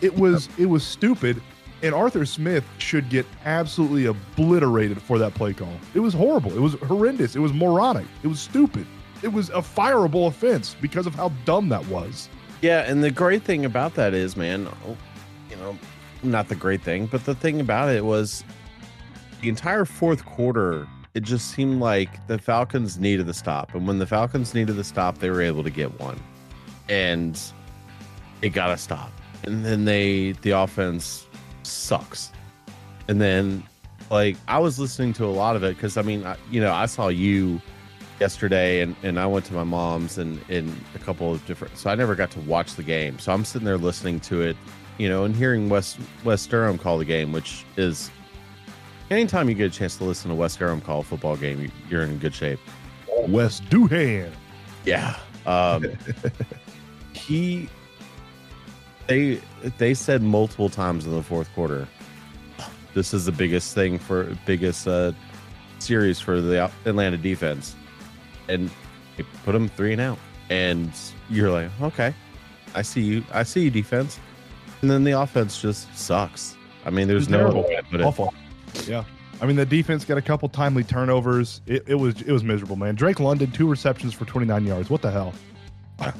It 0.00 0.14
was 0.14 0.48
it 0.58 0.66
was 0.66 0.84
stupid, 0.86 1.42
and 1.82 1.94
Arthur 1.94 2.24
Smith 2.24 2.64
should 2.78 3.08
get 3.08 3.26
absolutely 3.44 4.06
obliterated 4.06 5.00
for 5.00 5.18
that 5.18 5.34
play 5.34 5.52
call. 5.52 5.72
It 5.94 6.00
was 6.00 6.14
horrible. 6.14 6.52
It 6.52 6.60
was 6.60 6.74
horrendous. 6.74 7.36
It 7.36 7.40
was 7.40 7.52
moronic. 7.52 8.06
It 8.22 8.28
was 8.28 8.40
stupid. 8.40 8.86
It 9.22 9.28
was 9.28 9.50
a 9.50 9.62
fireable 9.62 10.26
offense 10.26 10.76
because 10.80 11.06
of 11.06 11.14
how 11.14 11.30
dumb 11.44 11.68
that 11.70 11.86
was. 11.88 12.28
Yeah, 12.62 12.90
and 12.90 13.04
the 13.04 13.10
great 13.10 13.42
thing 13.42 13.64
about 13.64 13.94
that 13.94 14.14
is, 14.14 14.36
man, 14.36 14.68
you 15.50 15.56
know, 15.56 15.78
not 16.22 16.48
the 16.48 16.54
great 16.54 16.82
thing, 16.82 17.06
but 17.06 17.24
the 17.24 17.34
thing 17.34 17.60
about 17.60 17.90
it 17.90 18.04
was 18.04 18.44
the 19.42 19.48
entire 19.48 19.84
fourth 19.84 20.24
quarter, 20.24 20.88
it 21.14 21.22
just 21.22 21.50
seemed 21.50 21.80
like 21.80 22.26
the 22.26 22.38
Falcons 22.38 22.98
needed 22.98 23.26
the 23.26 23.34
stop. 23.34 23.74
And 23.74 23.86
when 23.86 23.98
the 23.98 24.06
Falcons 24.06 24.54
needed 24.54 24.76
the 24.76 24.84
stop, 24.84 25.18
they 25.18 25.30
were 25.30 25.42
able 25.42 25.62
to 25.62 25.70
get 25.70 25.98
one. 26.00 26.20
And 26.88 27.40
it 28.42 28.50
got 28.50 28.70
a 28.70 28.78
stop. 28.78 29.12
And 29.44 29.64
then 29.64 29.84
they, 29.84 30.32
the 30.42 30.50
offense 30.50 31.25
sucks. 31.66 32.32
And 33.08 33.20
then, 33.20 33.62
like, 34.10 34.36
I 34.48 34.58
was 34.58 34.78
listening 34.78 35.12
to 35.14 35.24
a 35.24 35.26
lot 35.26 35.56
of 35.56 35.62
it 35.62 35.76
because, 35.76 35.96
I 35.96 36.02
mean, 36.02 36.24
I, 36.24 36.36
you 36.50 36.60
know, 36.60 36.72
I 36.72 36.86
saw 36.86 37.08
you 37.08 37.60
yesterday 38.20 38.80
and, 38.80 38.96
and 39.02 39.18
I 39.20 39.26
went 39.26 39.44
to 39.46 39.54
my 39.54 39.64
mom's 39.64 40.18
and 40.18 40.40
in 40.48 40.74
a 40.94 40.98
couple 40.98 41.32
of 41.32 41.44
different 41.46 41.76
so 41.76 41.90
I 41.90 41.94
never 41.94 42.14
got 42.14 42.30
to 42.32 42.40
watch 42.40 42.74
the 42.74 42.82
game. 42.82 43.18
So 43.18 43.32
I'm 43.32 43.44
sitting 43.44 43.66
there 43.66 43.78
listening 43.78 44.20
to 44.20 44.42
it, 44.42 44.56
you 44.98 45.08
know, 45.08 45.24
and 45.24 45.34
hearing 45.34 45.68
West 45.68 45.98
Wes 46.24 46.46
Durham 46.46 46.78
call 46.78 46.98
the 46.98 47.04
game, 47.04 47.32
which 47.32 47.64
is 47.76 48.10
anytime 49.10 49.48
you 49.48 49.54
get 49.54 49.72
a 49.72 49.76
chance 49.76 49.96
to 49.98 50.04
listen 50.04 50.30
to 50.30 50.34
Wes 50.34 50.56
Durham 50.56 50.80
call 50.80 51.00
a 51.00 51.04
football 51.04 51.36
game, 51.36 51.70
you're 51.90 52.02
in 52.02 52.18
good 52.18 52.34
shape. 52.34 52.60
Wes 53.28 53.60
Durham. 53.60 54.32
Yeah. 54.84 55.18
Um 55.44 55.84
he 57.12 57.68
they 59.06 59.40
they 59.78 59.94
said 59.94 60.22
multiple 60.22 60.68
times 60.68 61.06
in 61.06 61.12
the 61.12 61.22
fourth 61.22 61.52
quarter 61.54 61.86
this 62.94 63.12
is 63.12 63.24
the 63.24 63.32
biggest 63.32 63.74
thing 63.74 63.98
for 63.98 64.36
biggest 64.46 64.88
uh 64.88 65.12
series 65.78 66.18
for 66.18 66.40
the 66.40 66.70
Atlanta 66.86 67.16
defense 67.16 67.76
and 68.48 68.70
they 69.16 69.24
put 69.44 69.52
them 69.52 69.68
three 69.68 69.92
and 69.92 70.00
out. 70.00 70.18
And 70.50 70.92
you're 71.28 71.50
like, 71.50 71.70
okay, 71.82 72.14
I 72.74 72.82
see 72.82 73.02
you. 73.02 73.24
I 73.32 73.42
see 73.42 73.64
you, 73.64 73.70
defense. 73.70 74.18
And 74.82 74.90
then 74.90 75.04
the 75.04 75.12
offense 75.12 75.60
just 75.60 75.94
sucks. 75.96 76.56
I 76.84 76.90
mean, 76.90 77.08
there's 77.08 77.28
no 77.28 77.38
terrible. 77.38 77.62
way 77.64 77.76
to 77.76 77.82
put 77.82 78.00
it. 78.00 78.04
Awful. 78.04 78.34
Yeah. 78.86 79.04
I 79.40 79.46
mean, 79.46 79.56
the 79.56 79.66
defense 79.66 80.04
got 80.04 80.18
a 80.18 80.22
couple 80.22 80.48
timely 80.48 80.84
turnovers. 80.84 81.60
It, 81.66 81.84
it, 81.86 81.94
was 81.96 82.22
it 82.22 82.32
was 82.32 82.44
miserable, 82.44 82.76
man. 82.76 82.94
Drake 82.94 83.20
London 83.20 83.50
two 83.50 83.68
receptions 83.68 84.14
for 84.14 84.24
29 84.24 84.64
yards. 84.64 84.90
What 84.90 85.02
the 85.02 85.10
hell? 85.10 85.34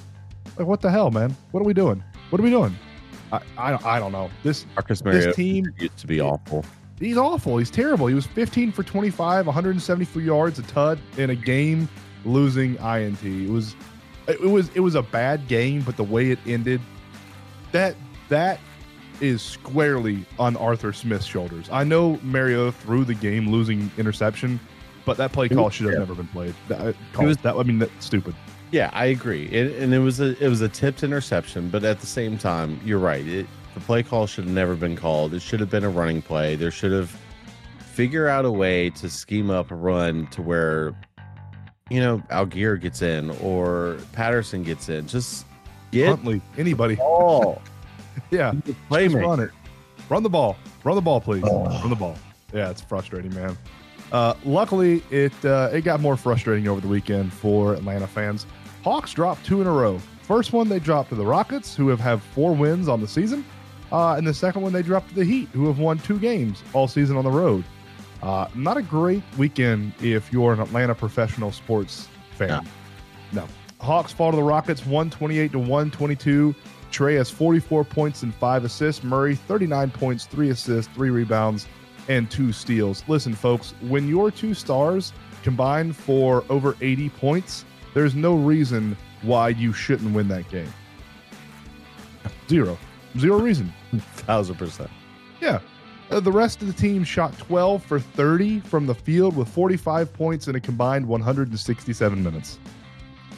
Like, 0.58 0.68
what 0.68 0.80
the 0.80 0.90
hell, 0.90 1.10
man? 1.10 1.36
What 1.50 1.60
are 1.60 1.64
we 1.64 1.74
doing? 1.74 2.02
What 2.30 2.40
are 2.40 2.44
we 2.44 2.50
doing? 2.50 2.76
I 3.32 3.40
I, 3.56 3.96
I 3.96 3.98
don't 3.98 4.12
know. 4.12 4.30
This 4.42 4.66
Marcus 4.74 5.04
Mariota 5.04 5.28
this 5.28 5.36
team 5.36 5.66
used 5.78 5.98
to 5.98 6.06
be 6.06 6.20
awful. 6.20 6.64
He's 6.98 7.18
awful. 7.18 7.58
He's 7.58 7.70
terrible. 7.70 8.06
He 8.06 8.14
was 8.14 8.26
15 8.26 8.72
for 8.72 8.82
25, 8.82 9.46
174 9.46 10.22
yards, 10.22 10.58
a 10.58 10.62
tud 10.62 10.98
in 11.18 11.28
a 11.28 11.34
game 11.34 11.88
losing 12.24 12.76
INT. 12.76 13.22
It 13.22 13.50
was 13.50 13.76
it 14.28 14.40
was 14.40 14.70
it 14.74 14.80
was 14.80 14.94
a 14.94 15.02
bad 15.02 15.46
game, 15.46 15.82
but 15.82 15.96
the 15.96 16.04
way 16.04 16.30
it 16.30 16.38
ended, 16.46 16.80
that 17.72 17.94
that 18.28 18.58
is 19.20 19.42
squarely 19.42 20.24
on 20.38 20.56
Arthur 20.56 20.92
Smith's 20.92 21.26
shoulders. 21.26 21.68
I 21.70 21.84
know 21.84 22.18
Mario 22.22 22.70
threw 22.70 23.04
the 23.04 23.14
game 23.14 23.50
losing 23.50 23.90
interception, 23.96 24.60
but 25.04 25.16
that 25.16 25.32
play 25.32 25.48
call 25.48 25.70
should 25.70 25.86
have 25.86 25.94
yeah. 25.94 26.00
never 26.00 26.14
been 26.14 26.28
played. 26.28 26.54
That, 26.68 26.94
call, 27.12 27.26
was, 27.26 27.36
that 27.38 27.56
I 27.56 27.62
mean 27.62 27.78
that's 27.78 28.04
stupid. 28.04 28.34
Yeah, 28.72 28.90
I 28.92 29.06
agree. 29.06 29.46
It, 29.46 29.80
and 29.80 29.94
it 29.94 30.00
was 30.00 30.20
a 30.20 30.42
it 30.42 30.48
was 30.48 30.60
a 30.60 30.68
tipped 30.68 31.02
interception, 31.02 31.68
but 31.68 31.84
at 31.84 32.00
the 32.00 32.06
same 32.06 32.36
time, 32.36 32.80
you're 32.84 32.98
right. 32.98 33.26
It, 33.26 33.46
the 33.74 33.80
play 33.80 34.02
call 34.02 34.26
should 34.26 34.44
have 34.44 34.52
never 34.52 34.74
been 34.74 34.96
called. 34.96 35.34
It 35.34 35.40
should 35.40 35.60
have 35.60 35.70
been 35.70 35.84
a 35.84 35.90
running 35.90 36.22
play. 36.22 36.56
There 36.56 36.70
should 36.70 36.92
have 36.92 37.16
figure 37.78 38.28
out 38.28 38.44
a 38.44 38.50
way 38.50 38.90
to 38.90 39.08
scheme 39.08 39.50
up 39.50 39.70
a 39.70 39.74
run 39.74 40.26
to 40.28 40.42
where 40.42 40.94
you 41.90 42.00
know, 42.00 42.18
Allgeier 42.30 42.80
gets 42.80 43.02
in 43.02 43.30
or 43.42 43.98
Patterson 44.12 44.62
gets 44.62 44.88
in. 44.88 45.06
Just 45.06 45.46
get 45.92 46.08
Huntley, 46.08 46.40
anybody. 46.58 46.96
Ball. 46.96 47.62
yeah. 48.30 48.52
Play 48.88 49.08
run 49.08 49.40
it. 49.40 49.50
Run 50.08 50.22
the 50.22 50.30
ball. 50.30 50.56
Run 50.84 50.96
the 50.96 51.02
ball, 51.02 51.20
please. 51.20 51.44
Oh. 51.46 51.64
Run 51.64 51.90
the 51.90 51.96
ball. 51.96 52.16
Yeah, 52.52 52.70
it's 52.70 52.80
frustrating, 52.80 53.34
man. 53.34 53.56
Uh, 54.12 54.34
luckily, 54.44 55.02
it 55.10 55.32
uh, 55.44 55.70
it 55.72 55.82
got 55.82 56.00
more 56.00 56.16
frustrating 56.16 56.68
over 56.68 56.80
the 56.80 56.88
weekend 56.88 57.32
for 57.32 57.74
Atlanta 57.74 58.06
fans. 58.06 58.46
Hawks 58.82 59.12
dropped 59.12 59.44
two 59.44 59.60
in 59.60 59.66
a 59.66 59.72
row. 59.72 59.98
First 60.22 60.52
one 60.52 60.68
they 60.68 60.78
dropped 60.78 61.10
to 61.10 61.14
the 61.14 61.24
Rockets, 61.24 61.76
who 61.76 61.88
have 61.88 62.00
had 62.00 62.22
four 62.22 62.54
wins 62.54 62.88
on 62.88 63.00
the 63.00 63.08
season, 63.08 63.44
uh, 63.92 64.14
and 64.14 64.26
the 64.26 64.34
second 64.34 64.62
one 64.62 64.72
they 64.72 64.82
dropped 64.82 65.08
to 65.10 65.14
the 65.14 65.24
Heat, 65.24 65.48
who 65.48 65.66
have 65.66 65.78
won 65.78 65.98
two 65.98 66.18
games 66.18 66.62
all 66.72 66.88
season 66.88 67.16
on 67.16 67.24
the 67.24 67.30
road. 67.30 67.64
Uh, 68.22 68.48
not 68.54 68.76
a 68.76 68.82
great 68.82 69.22
weekend 69.36 69.92
if 70.00 70.32
you're 70.32 70.52
an 70.52 70.60
Atlanta 70.60 70.94
professional 70.94 71.52
sports 71.52 72.08
fan. 72.32 72.48
No. 72.48 73.42
no. 73.42 73.48
Hawks 73.80 74.12
fall 74.12 74.30
to 74.30 74.36
the 74.36 74.42
Rockets 74.42 74.80
128 74.86 75.52
to 75.52 75.58
122. 75.58 76.54
Trae 76.90 77.16
has 77.18 77.28
44 77.28 77.84
points 77.84 78.22
and 78.22 78.34
five 78.34 78.64
assists. 78.64 79.04
Murray 79.04 79.34
39 79.34 79.90
points, 79.90 80.24
three 80.24 80.50
assists, 80.50 80.92
three 80.94 81.10
rebounds, 81.10 81.66
and 82.08 82.30
two 82.30 82.52
steals. 82.52 83.02
Listen, 83.08 83.34
folks, 83.34 83.74
when 83.80 84.08
your 84.08 84.30
two 84.30 84.54
stars 84.54 85.12
combine 85.42 85.92
for 85.92 86.44
over 86.48 86.76
80 86.80 87.08
points, 87.10 87.64
there's 87.94 88.14
no 88.14 88.34
reason 88.36 88.96
why 89.22 89.48
you 89.50 89.72
shouldn't 89.72 90.14
win 90.14 90.28
that 90.28 90.48
game. 90.50 90.72
Zero. 92.48 92.78
Zero 93.18 93.38
reason. 93.38 93.72
Thousand 94.16 94.56
percent. 94.56 94.90
Yeah. 95.40 95.60
Uh, 96.10 96.20
the 96.20 96.30
rest 96.30 96.60
of 96.62 96.68
the 96.68 96.72
team 96.72 97.02
shot 97.02 97.36
12 97.38 97.82
for 97.82 97.98
30 97.98 98.60
from 98.60 98.86
the 98.86 98.94
field 98.94 99.36
with 99.36 99.48
45 99.48 100.12
points 100.12 100.46
in 100.46 100.54
a 100.54 100.60
combined 100.60 101.06
167 101.06 102.22
minutes. 102.22 102.58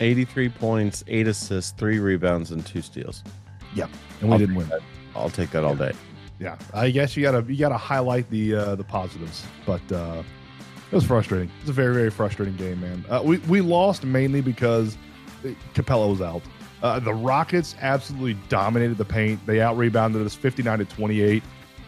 83 0.00 0.48
points, 0.50 1.02
eight 1.08 1.26
assists, 1.26 1.72
three 1.72 1.98
rebounds, 1.98 2.50
and 2.50 2.64
two 2.64 2.82
steals. 2.82 3.24
Yep, 3.74 3.90
and 4.20 4.28
we 4.28 4.32
I'll 4.34 4.38
didn't 4.38 4.54
win. 4.54 4.68
That. 4.68 4.80
I'll 5.16 5.30
take 5.30 5.50
that 5.50 5.64
all 5.64 5.74
day. 5.74 5.92
Yeah, 6.38 6.56
I 6.72 6.90
guess 6.90 7.16
you 7.16 7.22
gotta 7.22 7.44
you 7.52 7.58
gotta 7.58 7.76
highlight 7.76 8.30
the 8.30 8.54
uh, 8.54 8.74
the 8.76 8.84
positives, 8.84 9.44
but 9.66 9.80
uh, 9.90 10.22
it 10.90 10.94
was 10.94 11.04
frustrating. 11.04 11.50
It's 11.60 11.70
a 11.70 11.72
very 11.72 11.94
very 11.94 12.10
frustrating 12.10 12.56
game, 12.56 12.80
man. 12.80 13.04
Uh, 13.08 13.22
we 13.24 13.38
we 13.38 13.60
lost 13.60 14.04
mainly 14.04 14.40
because 14.40 14.96
Capela 15.74 16.08
was 16.08 16.20
out. 16.20 16.42
Uh, 16.82 17.00
the 17.00 17.12
Rockets 17.12 17.74
absolutely 17.80 18.34
dominated 18.48 18.98
the 18.98 19.04
paint. 19.04 19.44
They 19.46 19.60
out 19.60 19.76
rebounded 19.76 20.24
us 20.24 20.34
59 20.34 20.78
to 20.78 20.84
28 20.84 21.42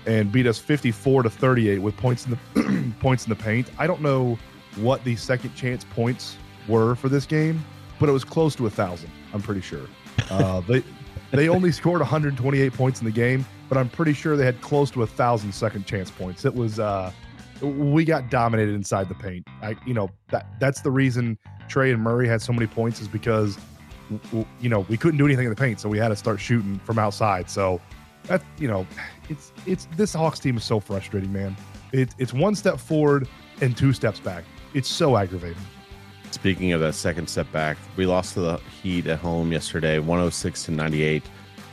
and 0.06 0.32
beat 0.32 0.46
us 0.46 0.58
54 0.58 1.24
to 1.24 1.30
38 1.30 1.78
with 1.78 1.96
points 1.96 2.26
in 2.26 2.32
the 2.32 2.92
points 3.00 3.24
in 3.24 3.30
the 3.30 3.36
paint. 3.36 3.70
I 3.78 3.86
don't 3.86 4.00
know 4.00 4.36
what 4.76 5.04
the 5.04 5.14
second 5.14 5.54
chance 5.54 5.84
points 5.84 6.36
were 6.66 6.96
for 6.96 7.08
this 7.08 7.24
game, 7.24 7.64
but 8.00 8.08
it 8.08 8.12
was 8.12 8.24
close 8.24 8.56
to 8.56 8.66
a 8.66 8.70
thousand. 8.70 9.10
I'm 9.32 9.42
pretty 9.42 9.60
sure. 9.60 9.86
Uh, 10.28 10.60
they 10.60 10.82
they 11.32 11.48
only 11.48 11.72
scored 11.72 12.00
128 12.00 12.72
points 12.72 13.00
in 13.00 13.06
the 13.06 13.12
game, 13.12 13.46
but 13.68 13.78
I'm 13.78 13.88
pretty 13.88 14.12
sure 14.12 14.36
they 14.36 14.44
had 14.44 14.60
close 14.60 14.90
to 14.92 15.02
a 15.02 15.06
thousand 15.06 15.52
second 15.52 15.86
chance 15.86 16.10
points. 16.10 16.44
It 16.44 16.54
was 16.54 16.78
uh, 16.78 17.12
we 17.62 18.04
got 18.04 18.30
dominated 18.30 18.74
inside 18.74 19.08
the 19.08 19.14
paint. 19.14 19.46
I 19.62 19.76
you 19.86 19.94
know 19.94 20.10
that 20.28 20.46
that's 20.58 20.80
the 20.80 20.90
reason 20.90 21.38
Trae 21.68 21.92
and 21.92 22.02
Murray 22.02 22.26
had 22.26 22.42
so 22.42 22.52
many 22.52 22.66
points 22.66 23.00
is 23.00 23.08
because 23.08 23.58
you 24.60 24.68
know 24.68 24.80
we 24.88 24.96
couldn't 24.96 25.18
do 25.18 25.26
anything 25.26 25.44
in 25.44 25.50
the 25.50 25.56
paint, 25.56 25.80
so 25.80 25.88
we 25.88 25.98
had 25.98 26.08
to 26.08 26.16
start 26.16 26.40
shooting 26.40 26.78
from 26.80 26.98
outside. 26.98 27.48
So 27.48 27.80
that 28.24 28.42
you 28.58 28.68
know, 28.68 28.86
it's 29.28 29.52
it's 29.66 29.86
this 29.96 30.12
Hawks 30.14 30.38
team 30.38 30.56
is 30.56 30.64
so 30.64 30.80
frustrating, 30.80 31.32
man. 31.32 31.56
It, 31.92 32.14
it's 32.18 32.32
one 32.32 32.54
step 32.54 32.78
forward 32.78 33.28
and 33.60 33.76
two 33.76 33.92
steps 33.92 34.20
back. 34.20 34.44
It's 34.74 34.88
so 34.88 35.16
aggravating. 35.16 35.62
Speaking 36.30 36.72
of 36.72 36.80
that 36.80 36.94
second 36.94 37.28
step 37.28 37.50
back, 37.52 37.76
we 37.96 38.06
lost 38.06 38.34
to 38.34 38.40
the 38.40 38.60
Heat 38.82 39.06
at 39.06 39.18
home 39.18 39.52
yesterday, 39.52 39.98
106 39.98 40.64
to 40.64 40.70
98. 40.70 41.22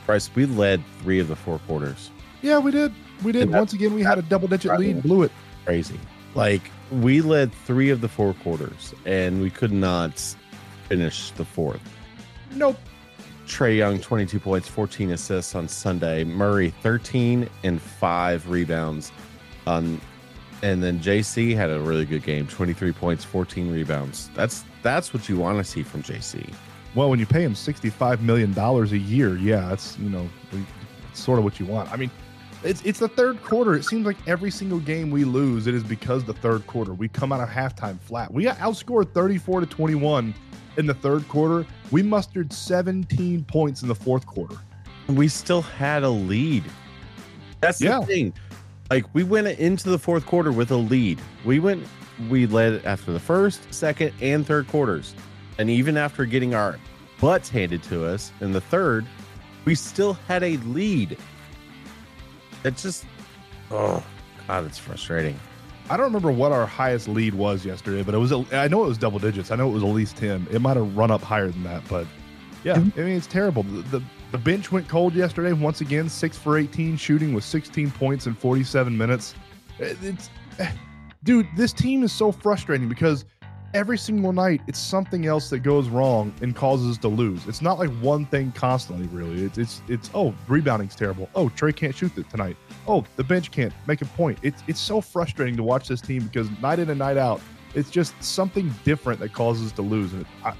Bryce, 0.06 0.30
we 0.34 0.46
led 0.46 0.82
three 1.00 1.20
of 1.20 1.28
the 1.28 1.36
four 1.36 1.58
quarters. 1.60 2.10
Yeah, 2.42 2.58
we 2.58 2.70
did. 2.70 2.92
We 3.22 3.32
did. 3.32 3.50
Once 3.50 3.72
again, 3.72 3.94
we 3.94 4.02
had 4.02 4.18
a 4.18 4.22
double 4.22 4.48
digit 4.48 4.78
lead, 4.78 5.02
blew 5.02 5.22
it. 5.22 5.32
Crazy. 5.64 5.98
Like, 6.34 6.70
we 6.90 7.20
led 7.20 7.52
three 7.52 7.90
of 7.90 8.00
the 8.00 8.08
four 8.08 8.34
quarters, 8.34 8.94
and 9.04 9.40
we 9.40 9.50
could 9.50 9.72
not 9.72 10.18
finish 10.88 11.30
the 11.32 11.44
fourth. 11.44 11.80
Nope. 12.54 12.78
Trae 13.46 13.78
Young, 13.78 13.98
22 13.98 14.38
points, 14.38 14.68
14 14.68 15.12
assists 15.12 15.54
on 15.54 15.68
Sunday. 15.68 16.24
Murray, 16.24 16.70
13 16.82 17.48
and 17.64 17.80
five 17.80 18.48
rebounds 18.48 19.10
on 19.66 20.00
and 20.62 20.82
then 20.82 20.98
JC 21.00 21.54
had 21.54 21.70
a 21.70 21.78
really 21.80 22.04
good 22.04 22.22
game 22.22 22.46
23 22.46 22.92
points, 22.92 23.24
14 23.24 23.70
rebounds. 23.72 24.30
That's 24.34 24.64
that's 24.82 25.12
what 25.12 25.28
you 25.28 25.36
want 25.36 25.58
to 25.58 25.64
see 25.64 25.82
from 25.82 26.02
JC. 26.02 26.52
Well, 26.94 27.10
when 27.10 27.18
you 27.18 27.26
pay 27.26 27.42
him 27.42 27.54
sixty-five 27.54 28.22
million 28.22 28.52
dollars 28.52 28.92
a 28.92 28.98
year, 28.98 29.36
yeah, 29.36 29.68
that's 29.68 29.98
you 29.98 30.08
know, 30.08 30.28
it's 31.10 31.20
sort 31.20 31.38
of 31.38 31.44
what 31.44 31.60
you 31.60 31.66
want. 31.66 31.92
I 31.92 31.96
mean, 31.96 32.10
it's 32.64 32.80
it's 32.82 32.98
the 32.98 33.08
third 33.08 33.42
quarter. 33.42 33.74
It 33.74 33.84
seems 33.84 34.06
like 34.06 34.16
every 34.26 34.50
single 34.50 34.78
game 34.80 35.10
we 35.10 35.24
lose, 35.24 35.66
it 35.66 35.74
is 35.74 35.84
because 35.84 36.24
the 36.24 36.32
third 36.32 36.66
quarter. 36.66 36.94
We 36.94 37.08
come 37.08 37.30
out 37.32 37.40
of 37.40 37.48
halftime 37.48 38.00
flat. 38.00 38.32
We 38.32 38.44
got 38.44 38.56
outscored 38.58 39.12
thirty-four 39.12 39.60
to 39.60 39.66
twenty-one 39.66 40.34
in 40.76 40.86
the 40.86 40.94
third 40.94 41.28
quarter. 41.28 41.66
We 41.90 42.02
mustered 42.02 42.52
seventeen 42.52 43.44
points 43.44 43.82
in 43.82 43.88
the 43.88 43.94
fourth 43.94 44.26
quarter. 44.26 44.56
We 45.08 45.28
still 45.28 45.62
had 45.62 46.02
a 46.04 46.10
lead. 46.10 46.64
That's 47.60 47.78
the 47.78 47.84
Yeah. 47.86 48.00
thing. 48.00 48.32
Like 48.90 49.04
we 49.12 49.22
went 49.22 49.46
into 49.46 49.90
the 49.90 49.98
fourth 49.98 50.24
quarter 50.24 50.50
with 50.50 50.70
a 50.70 50.76
lead. 50.76 51.20
We 51.44 51.58
went 51.58 51.86
we 52.28 52.46
led 52.46 52.84
after 52.84 53.12
the 53.12 53.20
first, 53.20 53.72
second, 53.72 54.12
and 54.20 54.46
third 54.46 54.66
quarters. 54.68 55.14
And 55.58 55.70
even 55.70 55.96
after 55.96 56.24
getting 56.24 56.54
our 56.54 56.78
butts 57.20 57.48
handed 57.48 57.82
to 57.84 58.06
us 58.06 58.32
in 58.40 58.52
the 58.52 58.60
third, 58.60 59.06
we 59.64 59.74
still 59.74 60.14
had 60.14 60.42
a 60.42 60.56
lead. 60.58 61.18
It's 62.64 62.82
just 62.82 63.04
oh 63.70 64.02
god, 64.46 64.64
it's 64.64 64.78
frustrating. 64.78 65.38
I 65.90 65.96
don't 65.96 66.06
remember 66.06 66.30
what 66.30 66.52
our 66.52 66.66
highest 66.66 67.08
lead 67.08 67.34
was 67.34 67.64
yesterday, 67.64 68.02
but 68.02 68.14
it 68.14 68.18
was. 68.18 68.32
I 68.52 68.68
know 68.68 68.84
it 68.84 68.88
was 68.88 68.98
double 68.98 69.18
digits. 69.18 69.50
I 69.50 69.56
know 69.56 69.68
it 69.68 69.72
was 69.72 69.82
at 69.82 69.88
least 69.88 70.16
ten. 70.16 70.46
It 70.50 70.60
might 70.60 70.76
have 70.76 70.96
run 70.96 71.10
up 71.10 71.22
higher 71.22 71.50
than 71.50 71.62
that, 71.64 71.82
but 71.88 72.06
yeah, 72.64 72.74
I 72.74 72.78
mean 72.78 73.16
it's 73.16 73.26
terrible. 73.26 73.62
The, 73.62 73.98
the 73.98 74.04
the 74.32 74.38
bench 74.38 74.70
went 74.70 74.88
cold 74.88 75.14
yesterday. 75.14 75.52
Once 75.52 75.80
again, 75.80 76.08
six 76.08 76.36
for 76.36 76.58
eighteen 76.58 76.96
shooting 76.96 77.32
with 77.32 77.44
sixteen 77.44 77.90
points 77.90 78.26
in 78.26 78.34
forty 78.34 78.64
seven 78.64 78.96
minutes. 78.96 79.34
It's 79.78 80.30
dude, 81.24 81.46
this 81.56 81.72
team 81.72 82.02
is 82.02 82.12
so 82.12 82.32
frustrating 82.32 82.88
because 82.88 83.24
every 83.74 83.98
single 83.98 84.32
night 84.32 84.62
it's 84.66 84.78
something 84.78 85.26
else 85.26 85.50
that 85.50 85.58
goes 85.60 85.88
wrong 85.88 86.32
and 86.40 86.56
causes 86.56 86.92
us 86.92 86.98
to 86.98 87.08
lose. 87.08 87.46
It's 87.46 87.62
not 87.62 87.78
like 87.78 87.90
one 88.00 88.26
thing 88.26 88.52
constantly, 88.52 89.06
really. 89.08 89.44
It's 89.44 89.58
it's 89.58 89.82
it's 89.88 90.10
oh 90.14 90.34
rebounding's 90.46 90.96
terrible. 90.96 91.28
Oh 91.34 91.46
Trae 91.46 91.74
can't 91.74 91.94
shoot 91.94 92.16
it 92.16 92.28
tonight. 92.30 92.56
Oh 92.86 93.04
the 93.16 93.24
bench 93.24 93.50
can't 93.50 93.72
make 93.86 94.02
a 94.02 94.06
point. 94.06 94.38
It's 94.42 94.62
it's 94.66 94.80
so 94.80 95.00
frustrating 95.00 95.56
to 95.56 95.62
watch 95.62 95.88
this 95.88 96.00
team 96.00 96.24
because 96.24 96.48
night 96.60 96.78
in 96.78 96.90
and 96.90 96.98
night 96.98 97.16
out, 97.16 97.40
it's 97.74 97.90
just 97.90 98.20
something 98.22 98.74
different 98.84 99.20
that 99.20 99.32
causes 99.32 99.66
us 99.66 99.72
to 99.72 99.82
lose, 99.82 100.12
and 100.12 100.24
I, 100.44 100.54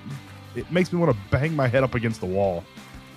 it 0.58 0.70
makes 0.70 0.92
me 0.92 0.98
want 0.98 1.12
to 1.12 1.18
bang 1.30 1.54
my 1.54 1.68
head 1.68 1.84
up 1.84 1.94
against 1.94 2.20
the 2.20 2.26
wall. 2.26 2.64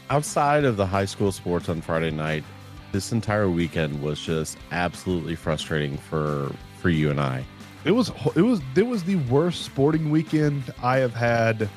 outside 0.10 0.65
of 0.65 0.75
the 0.75 0.86
high 0.86 1.05
school 1.05 1.31
sports 1.31 1.69
on 1.69 1.81
Friday 1.81 2.12
night, 2.12 2.43
this 2.91 3.12
entire 3.13 3.50
weekend 3.50 4.01
was 4.03 4.19
just 4.19 4.57
absolutely 4.71 5.36
frustrating 5.36 5.98
for 5.98 6.51
for 6.79 6.89
you 6.89 7.10
and 7.10 7.19
I. 7.19 7.45
It 7.86 7.91
was 7.91 8.12
it 8.36 8.41
was 8.41 8.62
it 8.75 8.86
was 8.86 9.03
the 9.03 9.15
worst 9.15 9.63
sporting 9.63 10.12
weekend 10.12 10.74
I 10.83 10.98
have 10.98 11.13
had 11.13 11.69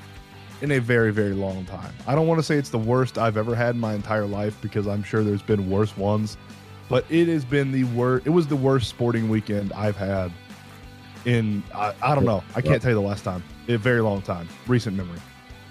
in 0.60 0.72
a 0.72 0.78
very 0.80 1.12
very 1.12 1.32
long 1.32 1.64
time. 1.66 1.94
I 2.06 2.14
don't 2.14 2.26
want 2.26 2.38
to 2.40 2.42
say 2.42 2.56
it's 2.56 2.70
the 2.70 2.78
worst 2.78 3.18
I've 3.18 3.36
ever 3.36 3.54
had 3.54 3.76
in 3.76 3.80
my 3.80 3.94
entire 3.94 4.26
life 4.26 4.60
because 4.60 4.86
I'm 4.86 5.02
sure 5.02 5.22
there's 5.22 5.42
been 5.42 5.70
worse 5.70 5.96
ones, 5.96 6.36
but 6.88 7.04
it 7.10 7.28
has 7.28 7.44
been 7.44 7.70
the 7.70 7.84
worst. 7.84 8.26
It 8.26 8.30
was 8.30 8.48
the 8.48 8.56
worst 8.56 8.88
sporting 8.88 9.28
weekend 9.28 9.72
I've 9.72 9.96
had 9.96 10.32
in 11.24 11.62
I, 11.72 11.94
I 12.02 12.14
don't 12.16 12.24
know. 12.24 12.42
I 12.56 12.60
can't 12.60 12.82
tell 12.82 12.90
you 12.90 12.96
the 12.96 13.00
last 13.00 13.22
time. 13.24 13.42
A 13.68 13.76
very 13.76 14.00
long 14.00 14.20
time. 14.22 14.48
Recent 14.66 14.96
memory. 14.96 15.20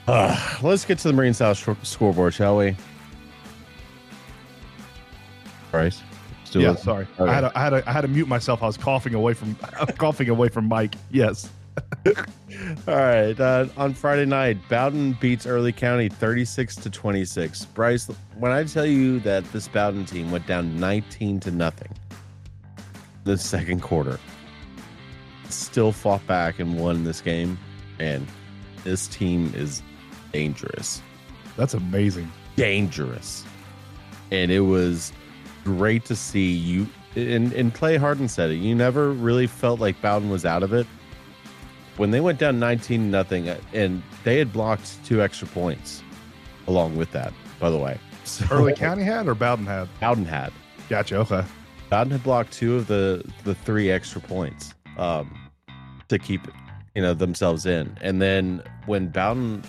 Uh, 0.08 0.58
let's 0.62 0.86
get 0.86 0.98
to 1.00 1.08
the 1.08 1.14
Marine 1.14 1.34
South 1.34 1.58
scoreboard, 1.84 2.34
shall 2.34 2.58
we? 2.58 2.76
Bryce, 5.72 6.02
yeah, 6.62 6.76
sorry. 6.76 7.08
Okay. 7.20 7.32
I 7.32 7.34
had 7.34 7.42
to, 7.42 7.58
I 7.58 7.62
had 7.62 7.70
to, 7.70 7.90
I 7.90 7.92
had 7.92 8.02
to 8.02 8.08
mute 8.08 8.28
myself. 8.28 8.62
I 8.62 8.68
was 8.68 8.78
coughing 8.78 9.14
away 9.14 9.34
from 9.34 9.56
coughing 9.98 10.30
away 10.30 10.50
from 10.50 10.68
mic. 10.68 10.96
Yes. 11.12 11.50
All 12.06 12.96
right. 12.96 13.40
Uh, 13.40 13.68
on 13.78 13.94
Friday 13.94 14.26
night, 14.26 14.58
Bowden 14.70 15.14
beats 15.14 15.48
Early 15.48 15.72
County 15.72 16.10
36 16.10 16.76
to 16.78 16.90
26. 16.90 17.66
Bryce, 17.66 18.08
when 18.38 18.52
I 18.52 18.64
tell 18.66 18.86
you 18.86 19.20
that 19.22 19.44
this 19.52 19.68
Bowden 19.68 20.06
team 20.06 20.32
went 20.32 20.46
down 20.46 20.80
19 20.80 21.40
to 21.42 21.52
nothing 21.52 21.92
the 23.24 23.38
second 23.38 23.82
quarter, 23.82 24.20
still 25.50 25.92
fought 25.92 26.26
back 26.28 26.60
and 26.60 26.78
won 26.78 27.04
this 27.04 27.22
game, 27.22 27.58
and 28.00 28.28
this 28.84 29.08
team 29.08 29.52
is 29.56 29.82
dangerous. 30.34 31.02
That's 31.56 31.74
amazing. 31.74 32.32
Dangerous. 32.56 33.46
And 34.32 34.52
it 34.52 34.62
was 34.62 35.14
great 35.64 36.04
to 36.06 36.16
see 36.16 36.52
you. 36.52 36.88
And, 37.16 37.54
and 37.54 37.74
Clay 37.74 37.98
Harden 37.98 38.28
said 38.28 38.50
it. 38.50 38.56
You 38.56 38.76
never 38.76 39.12
really 39.12 39.48
felt 39.48 39.80
like 39.80 40.02
Bowden 40.02 40.30
was 40.30 40.46
out 40.46 40.64
of 40.64 40.74
it 40.74 40.88
when 41.98 42.12
they 42.12 42.20
went 42.20 42.40
down 42.40 42.60
19 42.60 43.12
nothing 43.12 43.50
and 43.74 44.02
they 44.24 44.38
had 44.38 44.52
blocked 44.52 45.04
two 45.06 45.22
extra 45.22 45.48
points 45.50 46.04
along 46.68 46.96
with 46.96 47.12
that 47.12 47.34
by 47.60 47.70
the 47.70 47.78
way 47.78 48.00
so 48.24 48.46
Early 48.52 48.74
County 48.74 49.04
had 49.04 49.28
or 49.28 49.36
Bowden 49.36 49.66
had? 49.66 49.88
Bowden 50.00 50.26
had 50.26 50.52
Gotcha. 50.90 51.18
Okay. 51.18 51.44
Bowden 51.90 52.12
had 52.12 52.24
blocked 52.24 52.52
two 52.52 52.76
of 52.76 52.88
the 52.88 53.24
the 53.44 53.56
three 53.56 53.90
extra 53.92 54.22
points 54.22 54.74
um 54.98 55.38
to 56.08 56.20
keep 56.20 56.42
you 56.96 57.02
know 57.02 57.14
themselves 57.14 57.66
in 57.66 57.98
and 58.02 58.22
then 58.22 58.62
when 58.86 59.08
Bowden 59.08 59.64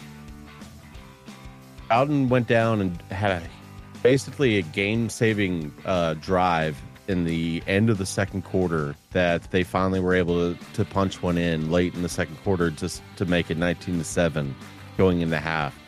Bowden 1.89 2.29
went 2.29 2.47
down 2.47 2.81
and 2.81 3.01
had 3.11 3.43
a, 3.43 3.49
basically 4.03 4.59
a 4.59 4.63
game 4.63 5.09
saving 5.09 5.73
uh 5.85 6.15
drive 6.15 6.81
in 7.09 7.25
the 7.25 7.63
end 7.67 7.91
of 7.91 7.99
the 7.99 8.07
second 8.07 8.43
quarter 8.43 8.95
that 9.13 9.51
they 9.51 9.63
finally 9.63 10.01
were 10.01 10.15
able 10.15 10.55
to, 10.55 10.59
to 10.73 10.85
punch 10.85 11.23
one 11.23 11.37
in 11.37 11.71
late 11.71 11.95
in 11.95 12.03
the 12.03 12.09
second 12.09 12.37
quarter 12.43 12.71
just 12.71 13.03
to 13.17 13.27
make 13.27 13.51
it 13.51 13.59
19 13.59 13.99
to 13.99 14.05
7 14.05 14.55
going 14.97 15.21
into 15.21 15.39
half. 15.39 15.79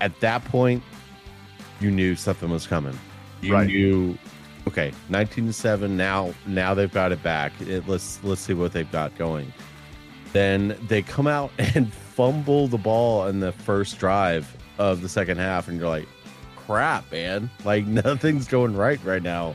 At 0.00 0.18
that 0.20 0.44
point 0.44 0.82
you 1.80 1.90
knew 1.90 2.16
something 2.16 2.50
was 2.50 2.66
coming. 2.66 2.98
You 3.40 3.54
Right. 3.54 3.66
knew 3.68 4.16
okay 4.66 4.92
19 5.08 5.46
to 5.46 5.52
7 5.52 5.96
now 5.96 6.34
now 6.46 6.74
they've 6.74 6.92
got 6.92 7.12
it 7.12 7.22
back. 7.22 7.52
It, 7.60 7.86
let's 7.88 8.22
let's 8.24 8.40
see 8.40 8.54
what 8.54 8.72
they've 8.72 8.90
got 8.90 9.16
going. 9.16 9.52
Then 10.32 10.76
they 10.88 11.02
come 11.02 11.26
out 11.26 11.52
and 11.58 11.92
fumble 11.92 12.66
the 12.68 12.78
ball 12.78 13.26
in 13.28 13.40
the 13.40 13.52
first 13.52 13.98
drive 13.98 14.56
of 14.90 15.00
the 15.00 15.08
second 15.08 15.38
half 15.38 15.68
and 15.68 15.78
you're 15.78 15.88
like 15.88 16.08
crap 16.56 17.10
man. 17.12 17.50
Like 17.64 17.86
nothing's 18.04 18.48
going 18.48 18.76
right 18.76 19.02
right 19.04 19.22
now. 19.22 19.54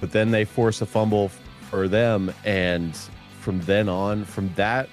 But 0.00 0.12
then 0.12 0.30
they 0.30 0.44
force 0.44 0.80
a 0.80 0.86
fumble 0.86 1.30
for 1.70 1.88
them 1.88 2.32
and 2.44 2.96
from 3.40 3.60
then 3.62 3.88
on 3.88 4.24
from 4.24 4.52
that 4.54 4.88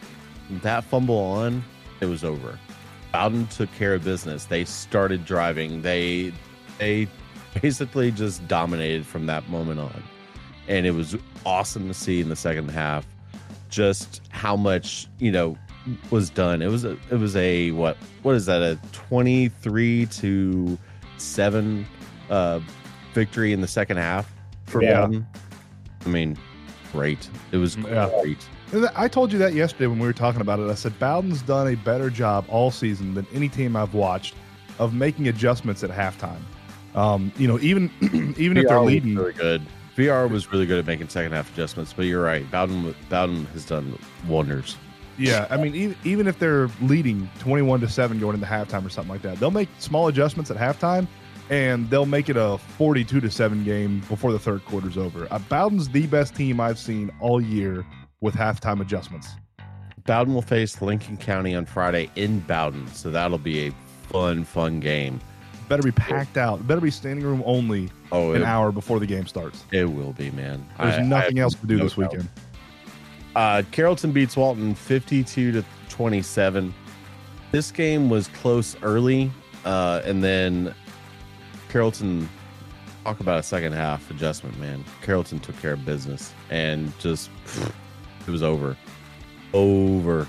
that 0.61 0.83
fumble 0.83 1.17
on 1.17 1.63
it 2.01 2.05
was 2.05 2.23
over. 2.23 2.59
Bowden 3.11 3.47
took 3.47 3.71
care 3.73 3.93
of 3.93 4.03
business. 4.03 4.45
They 4.45 4.65
started 4.65 5.25
driving. 5.25 5.81
They 5.81 6.33
they 6.77 7.07
basically 7.61 8.11
just 8.11 8.47
dominated 8.47 9.05
from 9.05 9.25
that 9.27 9.49
moment 9.49 9.79
on. 9.79 10.03
And 10.67 10.85
it 10.85 10.91
was 10.91 11.15
awesome 11.45 11.87
to 11.87 11.93
see 11.93 12.21
in 12.21 12.29
the 12.29 12.35
second 12.35 12.69
half 12.69 13.05
just 13.69 14.21
how 14.29 14.55
much 14.55 15.07
you 15.19 15.31
know 15.31 15.57
was 16.09 16.29
done 16.29 16.61
it 16.61 16.67
was 16.67 16.83
a 16.83 16.97
it 17.11 17.17
was 17.19 17.35
a 17.35 17.71
what 17.71 17.95
what 18.23 18.35
is 18.35 18.45
that 18.47 18.61
a 18.61 18.79
23 18.91 20.05
to 20.07 20.77
7 21.17 21.85
uh 22.29 22.59
victory 23.13 23.53
in 23.53 23.61
the 23.61 23.67
second 23.67 23.97
half 23.97 24.31
for 24.65 24.83
Yeah. 24.83 25.01
Bowden. 25.01 25.27
I 26.05 26.09
mean, 26.09 26.37
great. 26.91 27.29
It 27.51 27.57
was 27.57 27.77
Yeah. 27.77 28.09
great. 28.21 28.37
I 28.95 29.07
told 29.07 29.31
you 29.31 29.39
that 29.39 29.53
yesterday 29.53 29.87
when 29.87 29.99
we 29.99 30.05
were 30.07 30.11
talking 30.13 30.41
about 30.41 30.59
it. 30.59 30.69
I 30.69 30.73
said 30.73 30.97
Bowden's 30.99 31.41
done 31.41 31.67
a 31.67 31.75
better 31.75 32.09
job 32.09 32.45
all 32.49 32.71
season 32.71 33.13
than 33.13 33.25
any 33.33 33.47
team 33.47 33.75
I've 33.75 33.93
watched 33.93 34.35
of 34.79 34.93
making 34.93 35.27
adjustments 35.29 35.83
at 35.83 35.91
halftime. 35.91 36.41
Um, 36.93 37.31
you 37.37 37.47
know, 37.47 37.59
even 37.59 37.89
even 38.37 38.57
if 38.57 38.67
they're 38.67 38.81
leading, 38.81 39.15
really 39.15 39.33
good. 39.33 39.61
VR 39.95 40.29
was 40.29 40.51
really 40.51 40.65
good 40.65 40.79
at 40.79 40.85
making 40.85 41.07
second 41.07 41.31
half 41.31 41.51
adjustments, 41.53 41.93
but 41.93 42.05
you're 42.05 42.21
right. 42.23 42.49
Bowden 42.51 42.93
Bowden 43.09 43.45
has 43.47 43.65
done 43.65 43.97
wonders. 44.27 44.75
Yeah. 45.17 45.47
I 45.49 45.57
mean, 45.57 45.75
even, 45.75 45.97
even 46.03 46.27
if 46.27 46.39
they're 46.39 46.69
leading 46.81 47.29
twenty-one 47.39 47.79
to 47.81 47.89
seven 47.89 48.19
going 48.19 48.35
into 48.35 48.47
halftime 48.47 48.85
or 48.85 48.89
something 48.89 49.11
like 49.11 49.21
that, 49.23 49.39
they'll 49.39 49.51
make 49.51 49.69
small 49.79 50.07
adjustments 50.07 50.51
at 50.51 50.57
halftime, 50.57 51.07
and 51.49 51.89
they'll 51.89 52.05
make 52.05 52.29
it 52.29 52.37
a 52.37 52.57
forty-two 52.57 53.19
to 53.21 53.29
seven 53.31 53.63
game 53.63 54.01
before 54.09 54.31
the 54.31 54.39
third 54.39 54.63
quarter's 54.65 54.97
over. 54.97 55.27
Uh, 55.31 55.39
Bowden's 55.49 55.89
the 55.89 56.07
best 56.07 56.35
team 56.35 56.59
I've 56.59 56.79
seen 56.79 57.11
all 57.19 57.41
year 57.41 57.85
with 58.21 58.35
halftime 58.35 58.81
adjustments. 58.81 59.29
Bowden 60.05 60.33
will 60.35 60.41
face 60.43 60.81
Lincoln 60.81 61.17
County 61.17 61.55
on 61.55 61.65
Friday 61.65 62.09
in 62.15 62.39
Bowden, 62.41 62.87
so 62.93 63.09
that'll 63.09 63.37
be 63.39 63.67
a 63.67 63.71
fun, 64.09 64.43
fun 64.43 64.79
game. 64.79 65.19
Better 65.67 65.81
be 65.81 65.91
packed 65.91 66.37
out. 66.37 66.67
Better 66.67 66.79
be 66.79 66.91
standing 66.91 67.25
room 67.25 67.41
only 67.43 67.89
Oh, 68.11 68.33
an 68.33 68.43
it, 68.43 68.45
hour 68.45 68.71
before 68.71 68.99
the 68.99 69.07
game 69.07 69.25
starts. 69.25 69.65
it 69.71 69.85
will 69.85 70.13
be, 70.13 70.29
man. 70.29 70.63
There's 70.79 70.99
I- 70.99 71.01
nothing 71.01 71.39
I- 71.39 71.41
else 71.41 71.55
to 71.55 71.65
do 71.65 71.77
no 71.77 71.85
this 71.85 71.95
doubt. 71.95 72.11
Uh, 73.35 73.63
Carrollton 73.71 74.11
beats 74.11 74.37
Walton 74.37 74.73
52 74.73 75.51
to 75.51 75.65
27. 75.89 76.73
This 77.51 77.71
game 77.71 78.09
was 78.09 78.27
close 78.29 78.75
early, 78.81 79.31
uh, 79.65 80.01
and 80.05 80.23
then 80.23 80.73
Carrollton 81.69 82.29
talk 83.03 83.19
about 83.19 83.39
a 83.39 83.43
second 83.43 83.73
half 83.73 84.09
adjustment, 84.09 84.57
man. 84.59 84.83
Carrollton 85.01 85.39
took 85.39 85.57
care 85.59 85.73
of 85.73 85.85
business 85.85 86.33
and 86.49 86.97
just 86.99 87.29
it 88.25 88.31
was 88.31 88.41
over. 88.41 88.77
Over. 89.53 90.27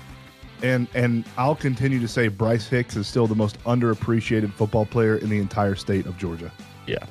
And 0.61 0.87
and 0.93 1.25
I'll 1.37 1.55
continue 1.55 1.99
to 1.99 2.07
say 2.07 2.27
Bryce 2.27 2.67
Hicks 2.67 2.95
is 2.95 3.07
still 3.07 3.27
the 3.27 3.35
most 3.35 3.61
underappreciated 3.63 4.51
football 4.53 4.85
player 4.85 5.17
in 5.17 5.29
the 5.29 5.39
entire 5.39 5.75
state 5.75 6.05
of 6.05 6.17
Georgia. 6.17 6.51
Yeah. 6.87 7.05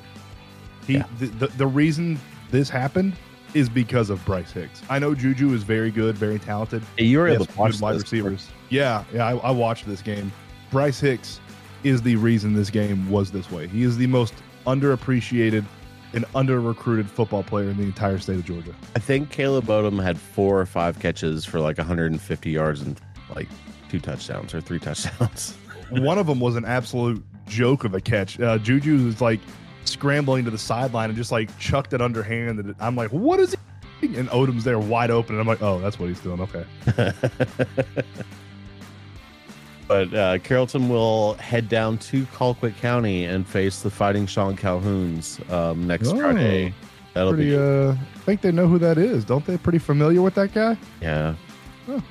He 0.85 0.95
Yeah. 0.95 1.05
The, 1.19 1.27
the 1.27 1.47
the 1.47 1.67
reason 1.67 2.19
this 2.51 2.69
happened 2.69 3.13
is 3.53 3.69
because 3.69 4.09
of 4.09 4.23
Bryce 4.25 4.51
Hicks. 4.51 4.81
I 4.89 4.99
know 4.99 5.15
Juju 5.15 5.53
is 5.53 5.63
very 5.63 5.91
good, 5.91 6.17
very 6.17 6.39
talented. 6.39 6.83
Hey, 6.97 7.05
you 7.05 7.19
were 7.19 7.27
able 7.27 7.45
to 7.45 7.57
watch 7.57 7.73
good 7.73 7.81
wide 7.81 8.01
receivers. 8.01 8.49
Yeah, 8.69 9.03
yeah, 9.13 9.25
I, 9.25 9.37
I 9.37 9.51
watched 9.51 9.85
this 9.87 10.01
game. 10.01 10.31
Bryce 10.71 10.99
Hicks 10.99 11.39
is 11.83 12.01
the 12.01 12.15
reason 12.17 12.53
this 12.53 12.69
game 12.69 13.09
was 13.09 13.31
this 13.31 13.49
way. 13.51 13.67
He 13.67 13.83
is 13.83 13.97
the 13.97 14.07
most 14.07 14.33
underappreciated 14.65 15.65
and 16.13 16.25
under 16.35 16.59
recruited 16.59 17.09
football 17.09 17.43
player 17.43 17.69
in 17.69 17.77
the 17.77 17.83
entire 17.83 18.17
state 18.17 18.37
of 18.37 18.45
Georgia. 18.45 18.73
I 18.95 18.99
think 18.99 19.29
Caleb 19.29 19.65
Odom 19.65 20.01
had 20.01 20.17
four 20.17 20.59
or 20.59 20.65
five 20.65 20.99
catches 20.99 21.45
for 21.45 21.59
like 21.59 21.77
150 21.77 22.49
yards 22.49 22.81
and 22.81 22.99
like 23.35 23.47
two 23.89 23.99
touchdowns 23.99 24.53
or 24.53 24.61
three 24.61 24.79
touchdowns. 24.79 25.55
One 25.91 26.17
of 26.17 26.27
them 26.27 26.39
was 26.39 26.55
an 26.55 26.65
absolute 26.65 27.23
joke 27.47 27.83
of 27.83 27.93
a 27.93 28.01
catch. 28.01 28.39
Uh, 28.39 28.57
Juju 28.57 29.05
was 29.05 29.21
like 29.21 29.39
scrambling 29.87 30.45
to 30.45 30.51
the 30.51 30.57
sideline 30.57 31.09
and 31.09 31.17
just 31.17 31.31
like 31.31 31.55
chucked 31.59 31.93
it 31.93 32.01
underhand. 32.01 32.59
And 32.59 32.75
I'm 32.79 32.95
like, 32.95 33.11
what 33.11 33.39
is 33.39 33.55
he? 34.01 34.15
And 34.17 34.29
Odom's 34.29 34.63
there 34.63 34.79
wide 34.79 35.09
open. 35.11 35.33
And 35.35 35.41
I'm 35.41 35.47
like, 35.47 35.61
oh, 35.61 35.79
that's 35.79 35.97
what 35.99 36.09
he's 36.09 36.19
doing. 36.19 36.39
Okay. 36.41 36.65
but 39.87 40.13
uh, 40.13 40.37
Carrollton 40.39 40.89
will 40.89 41.33
head 41.35 41.69
down 41.69 41.97
to 41.99 42.25
Colquitt 42.27 42.75
County 42.77 43.25
and 43.25 43.47
face 43.47 43.81
the 43.81 43.89
Fighting 43.89 44.25
Sean 44.25 44.55
Calhouns 44.57 45.39
um, 45.51 45.87
next 45.87 46.09
Oh, 46.09 46.17
Friday. 46.17 46.73
That'll 47.13 47.33
Pretty, 47.33 47.51
be 47.51 47.57
uh, 47.57 47.93
I 47.93 48.19
think 48.25 48.41
they 48.41 48.51
know 48.51 48.67
who 48.67 48.77
that 48.79 48.97
is. 48.99 49.25
Don't 49.25 49.43
they? 49.45 49.57
Pretty 49.57 49.79
familiar 49.79 50.21
with 50.21 50.35
that 50.35 50.53
guy? 50.53 50.77
yeah, 51.01 51.33
Look 51.87 52.03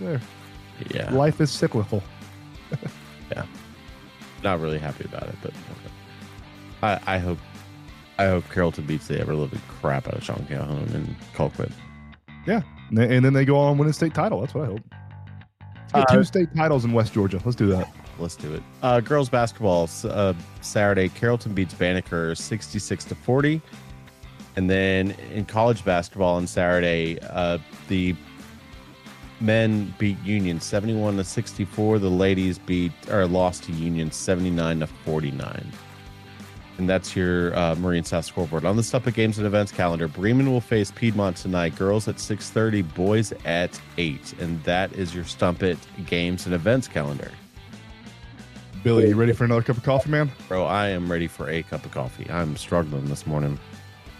there. 0.00 0.20
yeah. 0.94 1.12
Life 1.12 1.40
is 1.40 1.50
cyclical. 1.50 2.02
Yeah. 3.32 3.44
Not 4.44 4.60
really 4.60 4.78
happy 4.78 5.04
about 5.04 5.24
it, 5.24 5.34
but 5.42 5.52
I, 6.82 7.00
I 7.06 7.18
hope 7.18 7.38
I 8.18 8.26
hope 8.26 8.44
Carrollton 8.50 8.86
beats 8.86 9.08
the 9.08 9.20
ever 9.20 9.34
living 9.34 9.60
crap 9.68 10.08
out 10.08 10.14
of 10.14 10.24
Sean 10.24 10.46
Calhoun 10.48 10.88
and 10.94 11.16
Colquitt. 11.34 11.72
Yeah, 12.46 12.62
and 12.90 13.24
then 13.24 13.32
they 13.32 13.44
go 13.44 13.56
on 13.58 13.70
and 13.70 13.78
win 13.78 13.88
a 13.88 13.92
state 13.92 14.14
title. 14.14 14.40
That's 14.40 14.54
what 14.54 14.64
I 14.64 14.66
hope. 14.66 14.80
Uh, 15.94 16.04
two 16.06 16.24
state 16.24 16.48
titles 16.54 16.84
in 16.84 16.92
West 16.92 17.12
Georgia. 17.12 17.40
Let's 17.44 17.56
do 17.56 17.66
that. 17.68 17.92
Let's 18.18 18.36
do 18.36 18.52
it. 18.54 18.62
Uh, 18.82 19.00
girls 19.00 19.28
basketball 19.28 19.88
uh, 20.04 20.34
Saturday. 20.60 21.08
Carrollton 21.10 21.54
beats 21.54 21.74
Banneker 21.74 22.34
sixty-six 22.34 23.04
to 23.04 23.14
forty, 23.14 23.60
and 24.56 24.68
then 24.70 25.12
in 25.32 25.44
college 25.44 25.84
basketball 25.84 26.36
on 26.36 26.46
Saturday, 26.46 27.18
uh, 27.30 27.58
the 27.88 28.14
men 29.40 29.94
beat 29.98 30.18
Union 30.24 30.60
seventy-one 30.60 31.16
to 31.18 31.24
sixty-four. 31.24 31.98
The 31.98 32.10
ladies 32.10 32.58
beat 32.58 32.92
or 33.10 33.26
lost 33.26 33.64
to 33.64 33.72
Union 33.72 34.10
seventy-nine 34.10 34.80
to 34.80 34.86
forty-nine. 34.86 35.70
And 36.78 36.88
that's 36.88 37.16
your 37.16 37.56
uh, 37.56 37.74
Marine 37.76 38.04
South 38.04 38.26
scoreboard. 38.26 38.64
On 38.64 38.76
the 38.76 38.82
Stump 38.82 39.06
It 39.06 39.14
Games 39.14 39.38
and 39.38 39.46
Events 39.46 39.72
calendar, 39.72 40.08
Bremen 40.08 40.50
will 40.50 40.60
face 40.60 40.90
Piedmont 40.90 41.36
tonight. 41.36 41.74
Girls 41.74 42.06
at 42.06 42.16
6.30, 42.16 42.94
boys 42.94 43.32
at 43.44 43.80
8. 43.96 44.34
And 44.40 44.62
that 44.64 44.92
is 44.92 45.14
your 45.14 45.24
Stump 45.24 45.62
It 45.62 45.78
Games 46.04 46.44
and 46.44 46.54
Events 46.54 46.86
calendar. 46.86 47.30
Billy, 48.82 49.08
you 49.08 49.16
ready 49.16 49.32
for 49.32 49.44
another 49.44 49.62
cup 49.62 49.78
of 49.78 49.82
coffee, 49.82 50.10
man? 50.10 50.30
Bro, 50.48 50.64
I 50.64 50.88
am 50.88 51.10
ready 51.10 51.26
for 51.26 51.48
a 51.48 51.62
cup 51.62 51.84
of 51.84 51.92
coffee. 51.92 52.30
I'm 52.30 52.56
struggling 52.56 53.06
this 53.06 53.26
morning. 53.26 53.58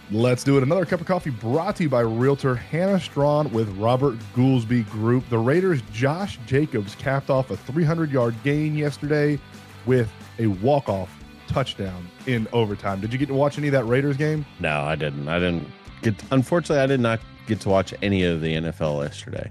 Let's 0.09 0.43
do 0.43 0.57
it. 0.57 0.63
Another 0.63 0.85
cup 0.85 0.99
of 0.99 1.07
coffee 1.07 1.29
brought 1.29 1.75
to 1.77 1.83
you 1.83 1.89
by 1.89 2.01
Realtor 2.01 2.55
Hannah 2.55 2.99
Strawn 2.99 3.51
with 3.51 3.69
Robert 3.77 4.17
Goolsby 4.35 4.89
Group. 4.89 5.29
The 5.29 5.37
Raiders' 5.37 5.81
Josh 5.93 6.39
Jacobs 6.45 6.95
capped 6.95 7.29
off 7.29 7.51
a 7.51 7.57
300 7.57 8.09
yard 8.09 8.33
gain 8.43 8.75
yesterday 8.75 9.39
with 9.85 10.11
a 10.39 10.47
walk 10.47 10.89
off 10.89 11.09
touchdown 11.47 12.09
in 12.25 12.47
overtime. 12.53 13.01
Did 13.01 13.13
you 13.13 13.19
get 13.19 13.27
to 13.27 13.33
watch 13.33 13.57
any 13.57 13.67
of 13.67 13.73
that 13.73 13.85
Raiders 13.85 14.17
game? 14.17 14.45
No, 14.59 14.81
I 14.81 14.95
didn't. 14.95 15.27
I 15.27 15.39
didn't 15.39 15.67
get. 16.01 16.15
Unfortunately, 16.31 16.81
I 16.81 16.87
did 16.87 16.99
not 16.99 17.19
get 17.47 17.59
to 17.61 17.69
watch 17.69 17.93
any 18.01 18.23
of 18.23 18.41
the 18.41 18.53
NFL 18.55 19.03
yesterday. 19.03 19.49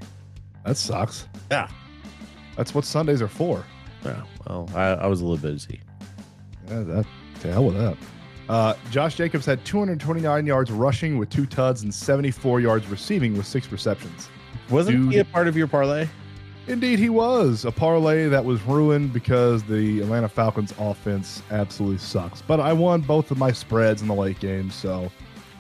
That 0.65 0.77
sucks. 0.77 1.27
Yeah. 1.51 1.69
That's 2.57 2.75
what 2.75 2.85
Sundays 2.85 3.23
are 3.23 3.29
for. 3.29 3.65
Yeah. 4.05 4.23
Well, 4.47 4.69
I, 4.75 4.85
I 4.89 5.07
was 5.07 5.21
a 5.21 5.25
little 5.27 5.51
busy. 5.51 5.81
Yeah, 6.69 6.83
that, 6.83 7.07
to 7.41 7.53
hell 7.53 7.65
with 7.65 7.77
that. 7.77 7.97
Uh, 8.49 8.75
Josh 8.91 9.17
Jacobs 9.17 9.45
had 9.45 9.65
229 9.65 10.47
yards 10.47 10.71
rushing 10.71 11.19
with 11.19 11.31
two 11.31 11.47
tuds 11.47 11.83
and 11.83 11.93
74 11.93 12.61
yards 12.61 12.87
receiving 12.89 13.37
with 13.37 13.47
six 13.47 13.71
receptions. 13.73 14.29
Wasn't 14.71 14.97
Dude. 14.97 15.13
he 15.13 15.19
a 15.19 15.25
part 15.25 15.49
of 15.49 15.57
your 15.57 15.67
parlay? 15.67 16.09
Indeed, 16.69 16.99
he 16.99 17.09
was 17.09 17.65
a 17.65 17.71
parlay 17.71 18.27
that 18.27 18.45
was 18.45 18.61
ruined 18.63 19.13
because 19.13 19.63
the 19.63 20.01
Atlanta 20.01 20.29
Falcons 20.29 20.75
offense 20.79 21.41
absolutely 21.53 21.99
sucks. 21.99 22.43
But 22.43 22.59
I 22.59 22.73
won 22.73 23.03
both 23.03 23.31
of 23.31 23.39
my 23.39 23.53
spreads 23.53 24.03
in 24.03 24.09
the 24.09 24.15
late 24.15 24.41
game, 24.41 24.71
so 24.71 25.11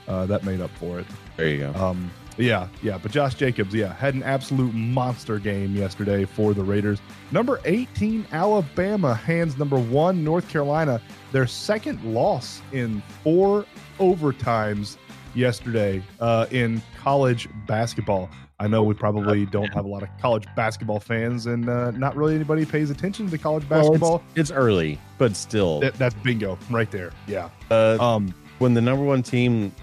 uh, 0.09 0.27
that 0.27 0.42
made 0.42 0.61
up 0.61 0.71
for 0.81 0.99
it. 0.99 1.07
There 1.37 1.49
you 1.49 1.59
go. 1.59 1.75
Um, 1.75 2.11
yeah, 2.38 2.66
yeah. 2.83 2.99
But 2.99 3.12
Josh 3.12 3.35
Jacobs, 3.35 3.73
yeah, 3.73 3.95
had 3.95 4.14
an 4.14 4.25
absolute 4.25 4.75
monster 4.75 5.38
game 5.38 5.77
yesterday 5.77 6.25
for 6.25 6.55
the 6.55 6.64
Raiders. 6.64 7.01
Number 7.31 7.61
18, 7.64 8.27
Alabama 8.33 9.14
hands 9.14 9.57
number 9.57 9.79
one, 9.79 10.25
North 10.25 10.49
Carolina, 10.49 11.01
their 11.31 11.47
second 11.47 12.03
loss 12.05 12.62
in 12.73 13.01
four 13.23 13.64
overtimes 14.01 14.97
yesterday 15.35 16.03
uh, 16.21 16.47
in 16.51 16.83
college 16.99 17.49
basketball. 17.66 18.29
I 18.59 18.69
know 18.69 18.83
we 18.83 18.95
probably 18.95 19.45
don't 19.45 19.73
have 19.75 19.85
a 19.85 19.88
lot 19.88 20.03
of 20.03 20.09
college 20.19 20.47
basketball 20.57 20.99
fans, 20.99 21.45
and 21.45 21.69
uh, 21.69 21.90
not 21.90 22.16
really 22.16 22.35
anybody 22.35 22.64
pays 22.64 22.88
attention 22.90 23.29
to 23.31 23.37
college 23.37 23.69
Well, 23.69 23.83
basketball. 23.83 24.23
it's, 24.35 24.51
it's 24.51 24.51
early, 24.51 24.99
but 25.19 25.37
still, 25.37 25.81
That- 25.81 25.95
that's 25.95 26.14
bingo 26.14 26.59
right 26.71 26.90
there. 26.90 27.11
Yeah. 27.27 27.51
uh, 27.71 27.99
Um, 28.01 28.35
when 28.59 28.73
the 28.73 28.81
number 28.81 29.05
one 29.05 29.23
team 29.23 29.75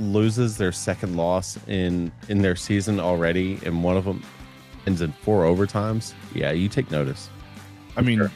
loses 0.00 0.56
their 0.56 0.72
second 0.72 1.16
loss 1.16 1.58
in 1.68 2.10
in 2.28 2.42
their 2.42 2.56
season 2.56 2.98
already, 2.98 3.60
and 3.64 3.84
one 3.84 3.96
of 3.96 4.04
them 4.04 4.20
ends 4.88 5.00
in 5.00 5.12
four 5.22 5.44
overtimes, 5.44 6.14
yeah, 6.34 6.50
you 6.50 6.68
take 6.68 6.90
notice. 6.90 7.30
I 7.96 8.00
mean, 8.00 8.18
Sure. 8.18 8.32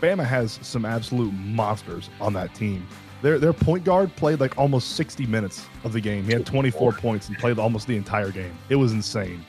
Bama 0.00 0.24
has 0.24 0.60
some 0.62 0.84
absolute 0.84 1.32
monsters 1.32 2.08
on 2.20 2.34
that 2.34 2.54
team. 2.54 2.86
Their 3.22 3.38
their 3.38 3.52
point 3.52 3.84
guard 3.84 4.14
played 4.16 4.40
like 4.40 4.58
almost 4.58 4.96
60 4.96 5.26
minutes 5.26 5.66
of 5.84 5.92
the 5.92 6.00
game. 6.00 6.24
He 6.24 6.32
had 6.32 6.44
24 6.44 6.92
points 6.92 7.28
and 7.28 7.38
played 7.38 7.58
almost 7.58 7.86
the 7.86 7.96
entire 7.96 8.30
game. 8.30 8.56
It 8.68 8.76
was 8.76 8.92
insane. 8.92 9.44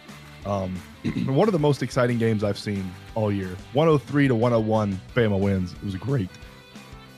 Um, 0.45 0.75
one 1.25 1.47
of 1.47 1.51
the 1.51 1.60
most 1.60 1.84
exciting 1.84 2.17
games 2.17 2.43
I've 2.43 2.58
seen 2.58 2.89
all 3.15 3.32
year. 3.32 3.56
103 3.73 4.30
to 4.30 4.36
101, 4.36 5.01
Bama 5.13 5.39
wins. 5.39 5.73
It 5.73 5.84
was 5.84 5.95
great. 5.95 6.30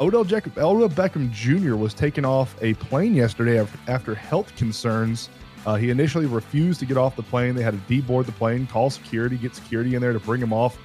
Odell, 0.02 0.24
Jacob, 0.24 0.58
Odell 0.58 0.90
Beckham 0.90 1.30
Jr. 1.32 1.76
was 1.76 1.94
taken 1.94 2.26
off 2.26 2.56
a 2.62 2.74
plane 2.76 3.14
yesterday 3.14 3.66
after 3.88 4.16
health 4.16 4.56
concerns. 4.56 5.30
Uh, 5.66 5.76
he 5.76 5.90
initially 5.90 6.26
refused 6.26 6.80
to 6.80 6.86
get 6.86 6.98
off 6.98 7.16
the 7.18 7.24
plane. 7.24 7.54
They 7.54 7.64
had 7.64 7.74
to 7.74 7.94
deboard 7.94 8.26
the 8.26 8.32
plane, 8.32 8.66
call 8.66 8.90
security, 8.90 9.38
get 9.38 9.54
security 9.54 9.96
in 9.96 10.02
there 10.02 10.14
to 10.14 10.20
bring 10.20 10.42
him 10.42 10.54
off. 10.54 10.78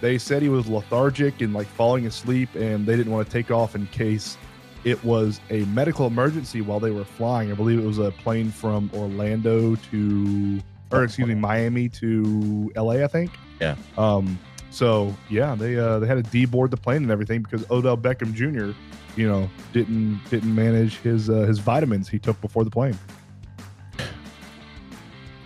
They 0.00 0.18
said 0.18 0.42
he 0.42 0.50
was 0.50 0.68
lethargic 0.68 1.40
and 1.40 1.54
like 1.54 1.66
falling 1.66 2.06
asleep, 2.06 2.50
and 2.54 2.86
they 2.86 2.94
didn't 2.94 3.10
want 3.10 3.26
to 3.26 3.32
take 3.32 3.50
off 3.50 3.74
in 3.74 3.86
case 3.86 4.36
it 4.84 5.02
was 5.04 5.40
a 5.50 5.64
medical 5.66 6.06
emergency 6.06 6.60
while 6.60 6.80
they 6.80 6.90
were 6.90 7.04
flying. 7.04 7.50
I 7.50 7.54
believe 7.54 7.78
it 7.78 7.86
was 7.86 7.98
a 7.98 8.10
plane 8.12 8.50
from 8.50 8.90
Orlando 8.94 9.74
to, 9.76 10.60
or 10.90 11.04
excuse 11.04 11.28
me, 11.28 11.34
Miami 11.34 11.88
to 11.90 12.70
LA, 12.76 13.04
I 13.04 13.06
think. 13.06 13.30
Yeah. 13.60 13.76
Um. 13.96 14.38
So 14.70 15.14
yeah, 15.30 15.54
they 15.54 15.76
uh 15.78 15.98
they 15.98 16.06
had 16.06 16.22
to 16.22 16.30
deboard 16.30 16.70
the 16.70 16.76
plane 16.76 17.02
and 17.02 17.10
everything 17.10 17.42
because 17.42 17.68
Odell 17.70 17.96
Beckham 17.96 18.32
Jr. 18.34 18.76
You 19.16 19.28
know 19.28 19.50
didn't 19.72 20.20
didn't 20.30 20.54
manage 20.54 20.98
his 20.98 21.28
uh, 21.28 21.40
his 21.40 21.58
vitamins 21.58 22.08
he 22.08 22.18
took 22.18 22.40
before 22.40 22.64
the 22.64 22.70
plane. 22.70 22.96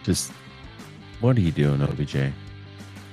Just 0.02 0.32
what 1.20 1.36
are 1.36 1.40
you 1.40 1.52
doing, 1.52 1.80
OBJ? 1.80 2.14
What 2.14 2.24
are 2.24 2.32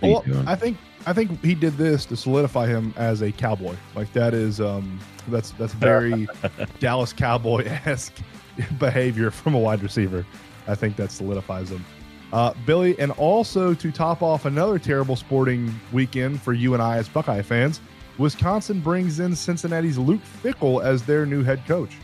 Well, 0.02 0.24
you 0.26 0.34
doing? 0.34 0.48
I 0.48 0.56
think 0.56 0.78
I 1.06 1.14
think 1.14 1.44
he 1.44 1.56
did 1.56 1.78
this 1.78 2.06
to 2.08 2.18
solidify 2.18 2.68
him 2.68 2.94
as 2.98 3.22
a 3.22 3.32
cowboy. 3.32 3.76
Like 3.96 4.12
that 4.14 4.34
is 4.34 4.60
um 4.60 5.00
that's 5.28 5.52
that's 5.52 5.74
very 5.74 6.28
Dallas 6.80 7.14
Cowboy 7.14 7.66
esque 7.86 8.18
behavior 8.80 9.32
from 9.32 9.54
a 9.56 9.60
wide 9.60 9.82
receiver. 9.82 10.26
I 10.68 10.76
think 10.76 10.96
that 10.98 11.12
solidifies 11.12 11.72
him. 11.72 11.84
Uh, 12.32 12.54
Billy, 12.66 13.00
and 13.00 13.12
also 13.14 13.74
to 13.74 13.92
top 13.92 14.22
off 14.22 14.46
another 14.46 14.78
terrible 14.78 15.16
sporting 15.16 15.74
weekend 15.92 16.40
for 16.42 16.54
you 16.54 16.76
and 16.76 16.84
I 16.84 16.98
as 16.98 17.10
Buckeye 17.10 17.42
fans, 17.42 17.82
Wisconsin 18.20 18.82
brings 18.82 19.20
in 19.20 19.36
Cincinnati's 19.36 19.98
Luke 19.98 20.22
Fickell 20.44 20.84
as 20.84 21.02
their 21.04 21.26
new 21.26 21.44
head 21.44 21.66
coach. 21.66 21.98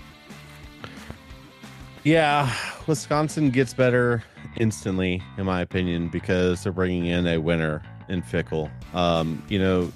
Yeah, 2.04 2.52
Wisconsin 2.88 3.52
gets 3.52 3.74
better 3.74 4.24
instantly, 4.58 5.22
in 5.38 5.46
my 5.46 5.62
opinion, 5.62 6.08
because 6.08 6.64
they're 6.64 6.72
bringing 6.72 7.08
in 7.08 7.28
a 7.28 7.38
winner 7.38 7.84
in 8.10 8.22
Fickell. 8.22 8.70
Um, 8.94 9.44
you 9.50 9.60
know, 9.60 9.92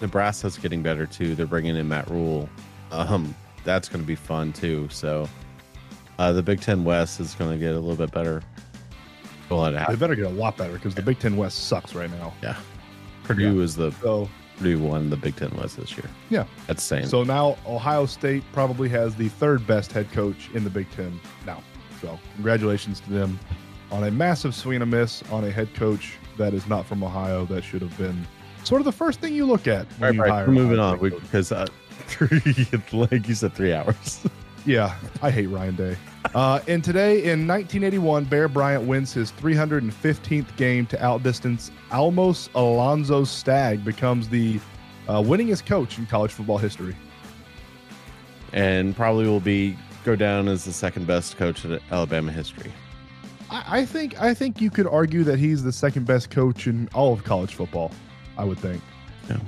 Nebraska's 0.00 0.58
getting 0.58 0.82
better 0.82 1.06
too. 1.06 1.34
They're 1.34 1.46
bringing 1.46 1.76
in 1.76 1.88
Matt 1.88 2.08
Rhule. 2.10 2.48
Um, 2.90 3.34
that's 3.64 3.88
going 3.88 4.02
to 4.02 4.06
be 4.06 4.14
fun 4.14 4.52
too. 4.52 4.88
So 4.90 5.28
uh, 6.18 6.32
the 6.32 6.42
Big 6.42 6.60
Ten 6.60 6.84
West 6.84 7.20
is 7.20 7.34
going 7.34 7.52
to 7.52 7.58
get 7.58 7.74
a 7.74 7.78
little 7.78 7.96
bit 7.96 8.12
better. 8.12 8.42
Well, 9.50 9.64
it 9.66 9.86
They 9.88 9.96
better 9.96 10.14
get 10.14 10.26
a 10.26 10.30
lot 10.30 10.56
better 10.56 10.74
because 10.74 10.94
the 10.94 11.02
Big 11.02 11.18
Ten 11.18 11.36
West 11.36 11.68
sucks 11.68 11.94
right 11.94 12.10
now. 12.10 12.34
Yeah, 12.42 12.56
Purdue 13.24 13.60
is 13.62 13.76
the 13.76 13.92
So, 14.02 14.28
Purdue 14.58 14.78
won 14.78 15.08
the 15.08 15.16
Big 15.16 15.36
Ten 15.36 15.50
West 15.56 15.78
this 15.78 15.96
year. 15.96 16.08
Yeah. 16.28 16.44
that's 16.66 16.82
saying. 16.82 17.06
so 17.06 17.24
now 17.24 17.56
Ohio 17.66 18.04
State 18.04 18.42
probably 18.52 18.90
has 18.90 19.14
the 19.14 19.28
third 19.28 19.66
best 19.66 19.90
head 19.92 20.10
coach 20.12 20.50
in 20.52 20.64
the 20.64 20.70
Big 20.70 20.90
Ten 20.90 21.18
now. 21.46 21.62
So 22.02 22.18
congratulations 22.34 23.00
to 23.00 23.10
them 23.10 23.38
on 23.90 24.04
a 24.04 24.10
massive 24.10 24.54
swing 24.54 24.76
and 24.76 24.82
a 24.82 24.86
miss 24.86 25.22
on 25.30 25.44
a 25.44 25.50
head 25.50 25.72
coach 25.74 26.14
that 26.36 26.54
is 26.54 26.66
not 26.68 26.86
from 26.86 27.02
Ohio. 27.02 27.44
That 27.46 27.62
should 27.64 27.82
have 27.82 27.96
been 27.98 28.26
sort 28.64 28.80
of 28.80 28.84
the 28.84 28.92
first 28.92 29.20
thing 29.20 29.34
you 29.34 29.46
look 29.46 29.66
at. 29.66 29.86
All 29.86 29.92
When 29.98 30.18
right, 30.18 30.30
hire 30.30 30.46
we're 30.46 30.52
moving 30.52 30.78
on 30.78 30.92
head 30.94 31.00
we, 31.00 31.10
coach. 31.10 31.22
because 31.22 31.52
uh, 31.52 31.66
three, 32.06 32.66
like 32.92 33.26
you 33.28 33.34
said, 33.34 33.54
three 33.54 33.72
hours. 33.72 34.24
Yeah, 34.66 34.96
I 35.22 35.30
hate 35.30 35.46
Ryan 35.46 35.76
Day. 35.76 35.96
Uh, 36.34 36.60
and 36.68 36.84
today 36.84 37.18
in 37.22 37.46
1981, 37.46 38.24
Bear 38.24 38.48
Bryant 38.48 38.84
wins 38.86 39.14
his 39.14 39.32
315th 39.32 40.54
game 40.56 40.84
to 40.86 41.02
outdistance 41.02 41.70
Almos 41.90 42.50
Alonzo 42.54 43.24
Stagg, 43.24 43.82
becomes 43.82 44.28
the 44.28 44.60
uh, 45.06 45.22
winningest 45.22 45.64
coach 45.64 45.96
in 45.96 46.04
college 46.04 46.32
football 46.32 46.58
history. 46.58 46.94
and 48.52 48.94
probably 48.94 49.26
will 49.26 49.40
be 49.40 49.78
go 50.04 50.14
down 50.16 50.48
as 50.48 50.64
the 50.66 50.72
second 50.72 51.06
best 51.06 51.38
coach 51.38 51.64
in 51.64 51.78
Alabama 51.90 52.30
history. 52.30 52.72
I, 53.50 53.80
I 53.80 53.84
think 53.84 54.20
I 54.20 54.34
think 54.34 54.60
you 54.60 54.70
could 54.70 54.86
argue 54.86 55.24
that 55.24 55.38
he's 55.38 55.62
the 55.62 55.72
second 55.72 56.06
best 56.06 56.30
coach 56.30 56.66
in 56.66 56.88
all 56.94 57.12
of 57.12 57.24
college 57.24 57.54
football. 57.54 57.90
I 58.36 58.44
would 58.44 58.58
think. 58.58 58.82
Yeah. 59.28 59.38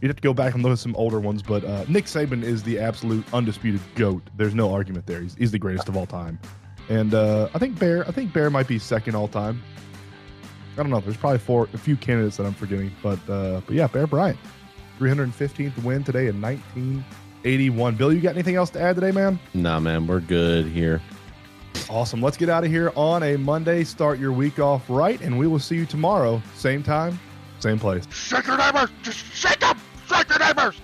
You'd 0.00 0.08
have 0.08 0.16
to 0.16 0.22
go 0.22 0.32
back 0.32 0.54
and 0.54 0.62
look 0.62 0.72
at 0.72 0.78
some 0.78 0.94
older 0.94 1.18
ones, 1.18 1.42
but 1.42 1.64
uh, 1.64 1.84
Nick 1.88 2.04
Saban 2.04 2.44
is 2.44 2.62
the 2.62 2.78
absolute 2.78 3.24
undisputed 3.34 3.80
goat. 3.96 4.22
There's 4.36 4.54
no 4.54 4.72
argument 4.72 5.06
there. 5.06 5.20
He's, 5.20 5.34
he's 5.34 5.50
the 5.50 5.58
greatest 5.58 5.88
of 5.88 5.96
all 5.96 6.06
time, 6.06 6.38
and 6.88 7.14
uh, 7.14 7.48
I 7.52 7.58
think 7.58 7.78
Bear. 7.78 8.06
I 8.06 8.12
think 8.12 8.32
Bear 8.32 8.48
might 8.48 8.68
be 8.68 8.78
second 8.78 9.16
all 9.16 9.28
time. 9.28 9.60
I 10.74 10.82
don't 10.82 10.90
know. 10.90 11.00
There's 11.00 11.16
probably 11.16 11.40
four, 11.40 11.68
a 11.74 11.78
few 11.78 11.96
candidates 11.96 12.36
that 12.36 12.46
I'm 12.46 12.54
forgetting, 12.54 12.92
but 13.02 13.18
uh, 13.28 13.60
but 13.66 13.74
yeah, 13.74 13.88
Bear 13.88 14.06
Bryant, 14.06 14.38
315th 15.00 15.82
win 15.82 16.04
today 16.04 16.28
in 16.28 16.40
1981. 16.40 17.96
Bill, 17.96 18.12
you 18.12 18.20
got 18.20 18.34
anything 18.34 18.54
else 18.54 18.70
to 18.70 18.80
add 18.80 18.94
today, 18.94 19.10
man? 19.10 19.40
Nah, 19.54 19.80
man, 19.80 20.06
we're 20.06 20.20
good 20.20 20.66
here. 20.66 21.02
Awesome. 21.90 22.20
Let's 22.20 22.36
get 22.36 22.48
out 22.48 22.64
of 22.64 22.70
here 22.70 22.92
on 22.96 23.22
a 23.22 23.36
Monday. 23.36 23.84
Start 23.84 24.18
your 24.18 24.32
week 24.32 24.58
off 24.58 24.88
right, 24.88 25.20
and 25.20 25.38
we 25.38 25.46
will 25.46 25.58
see 25.58 25.76
you 25.76 25.86
tomorrow. 25.86 26.42
Same 26.54 26.82
time, 26.82 27.18
same 27.60 27.78
place. 27.78 28.04
Shake 28.12 28.46
your 28.46 28.58
neighbors! 28.58 28.90
Just 29.02 29.18
shake 29.34 29.60
them! 29.60 29.78
Shake 30.06 30.28
your 30.28 30.38
neighbors! 30.38 30.80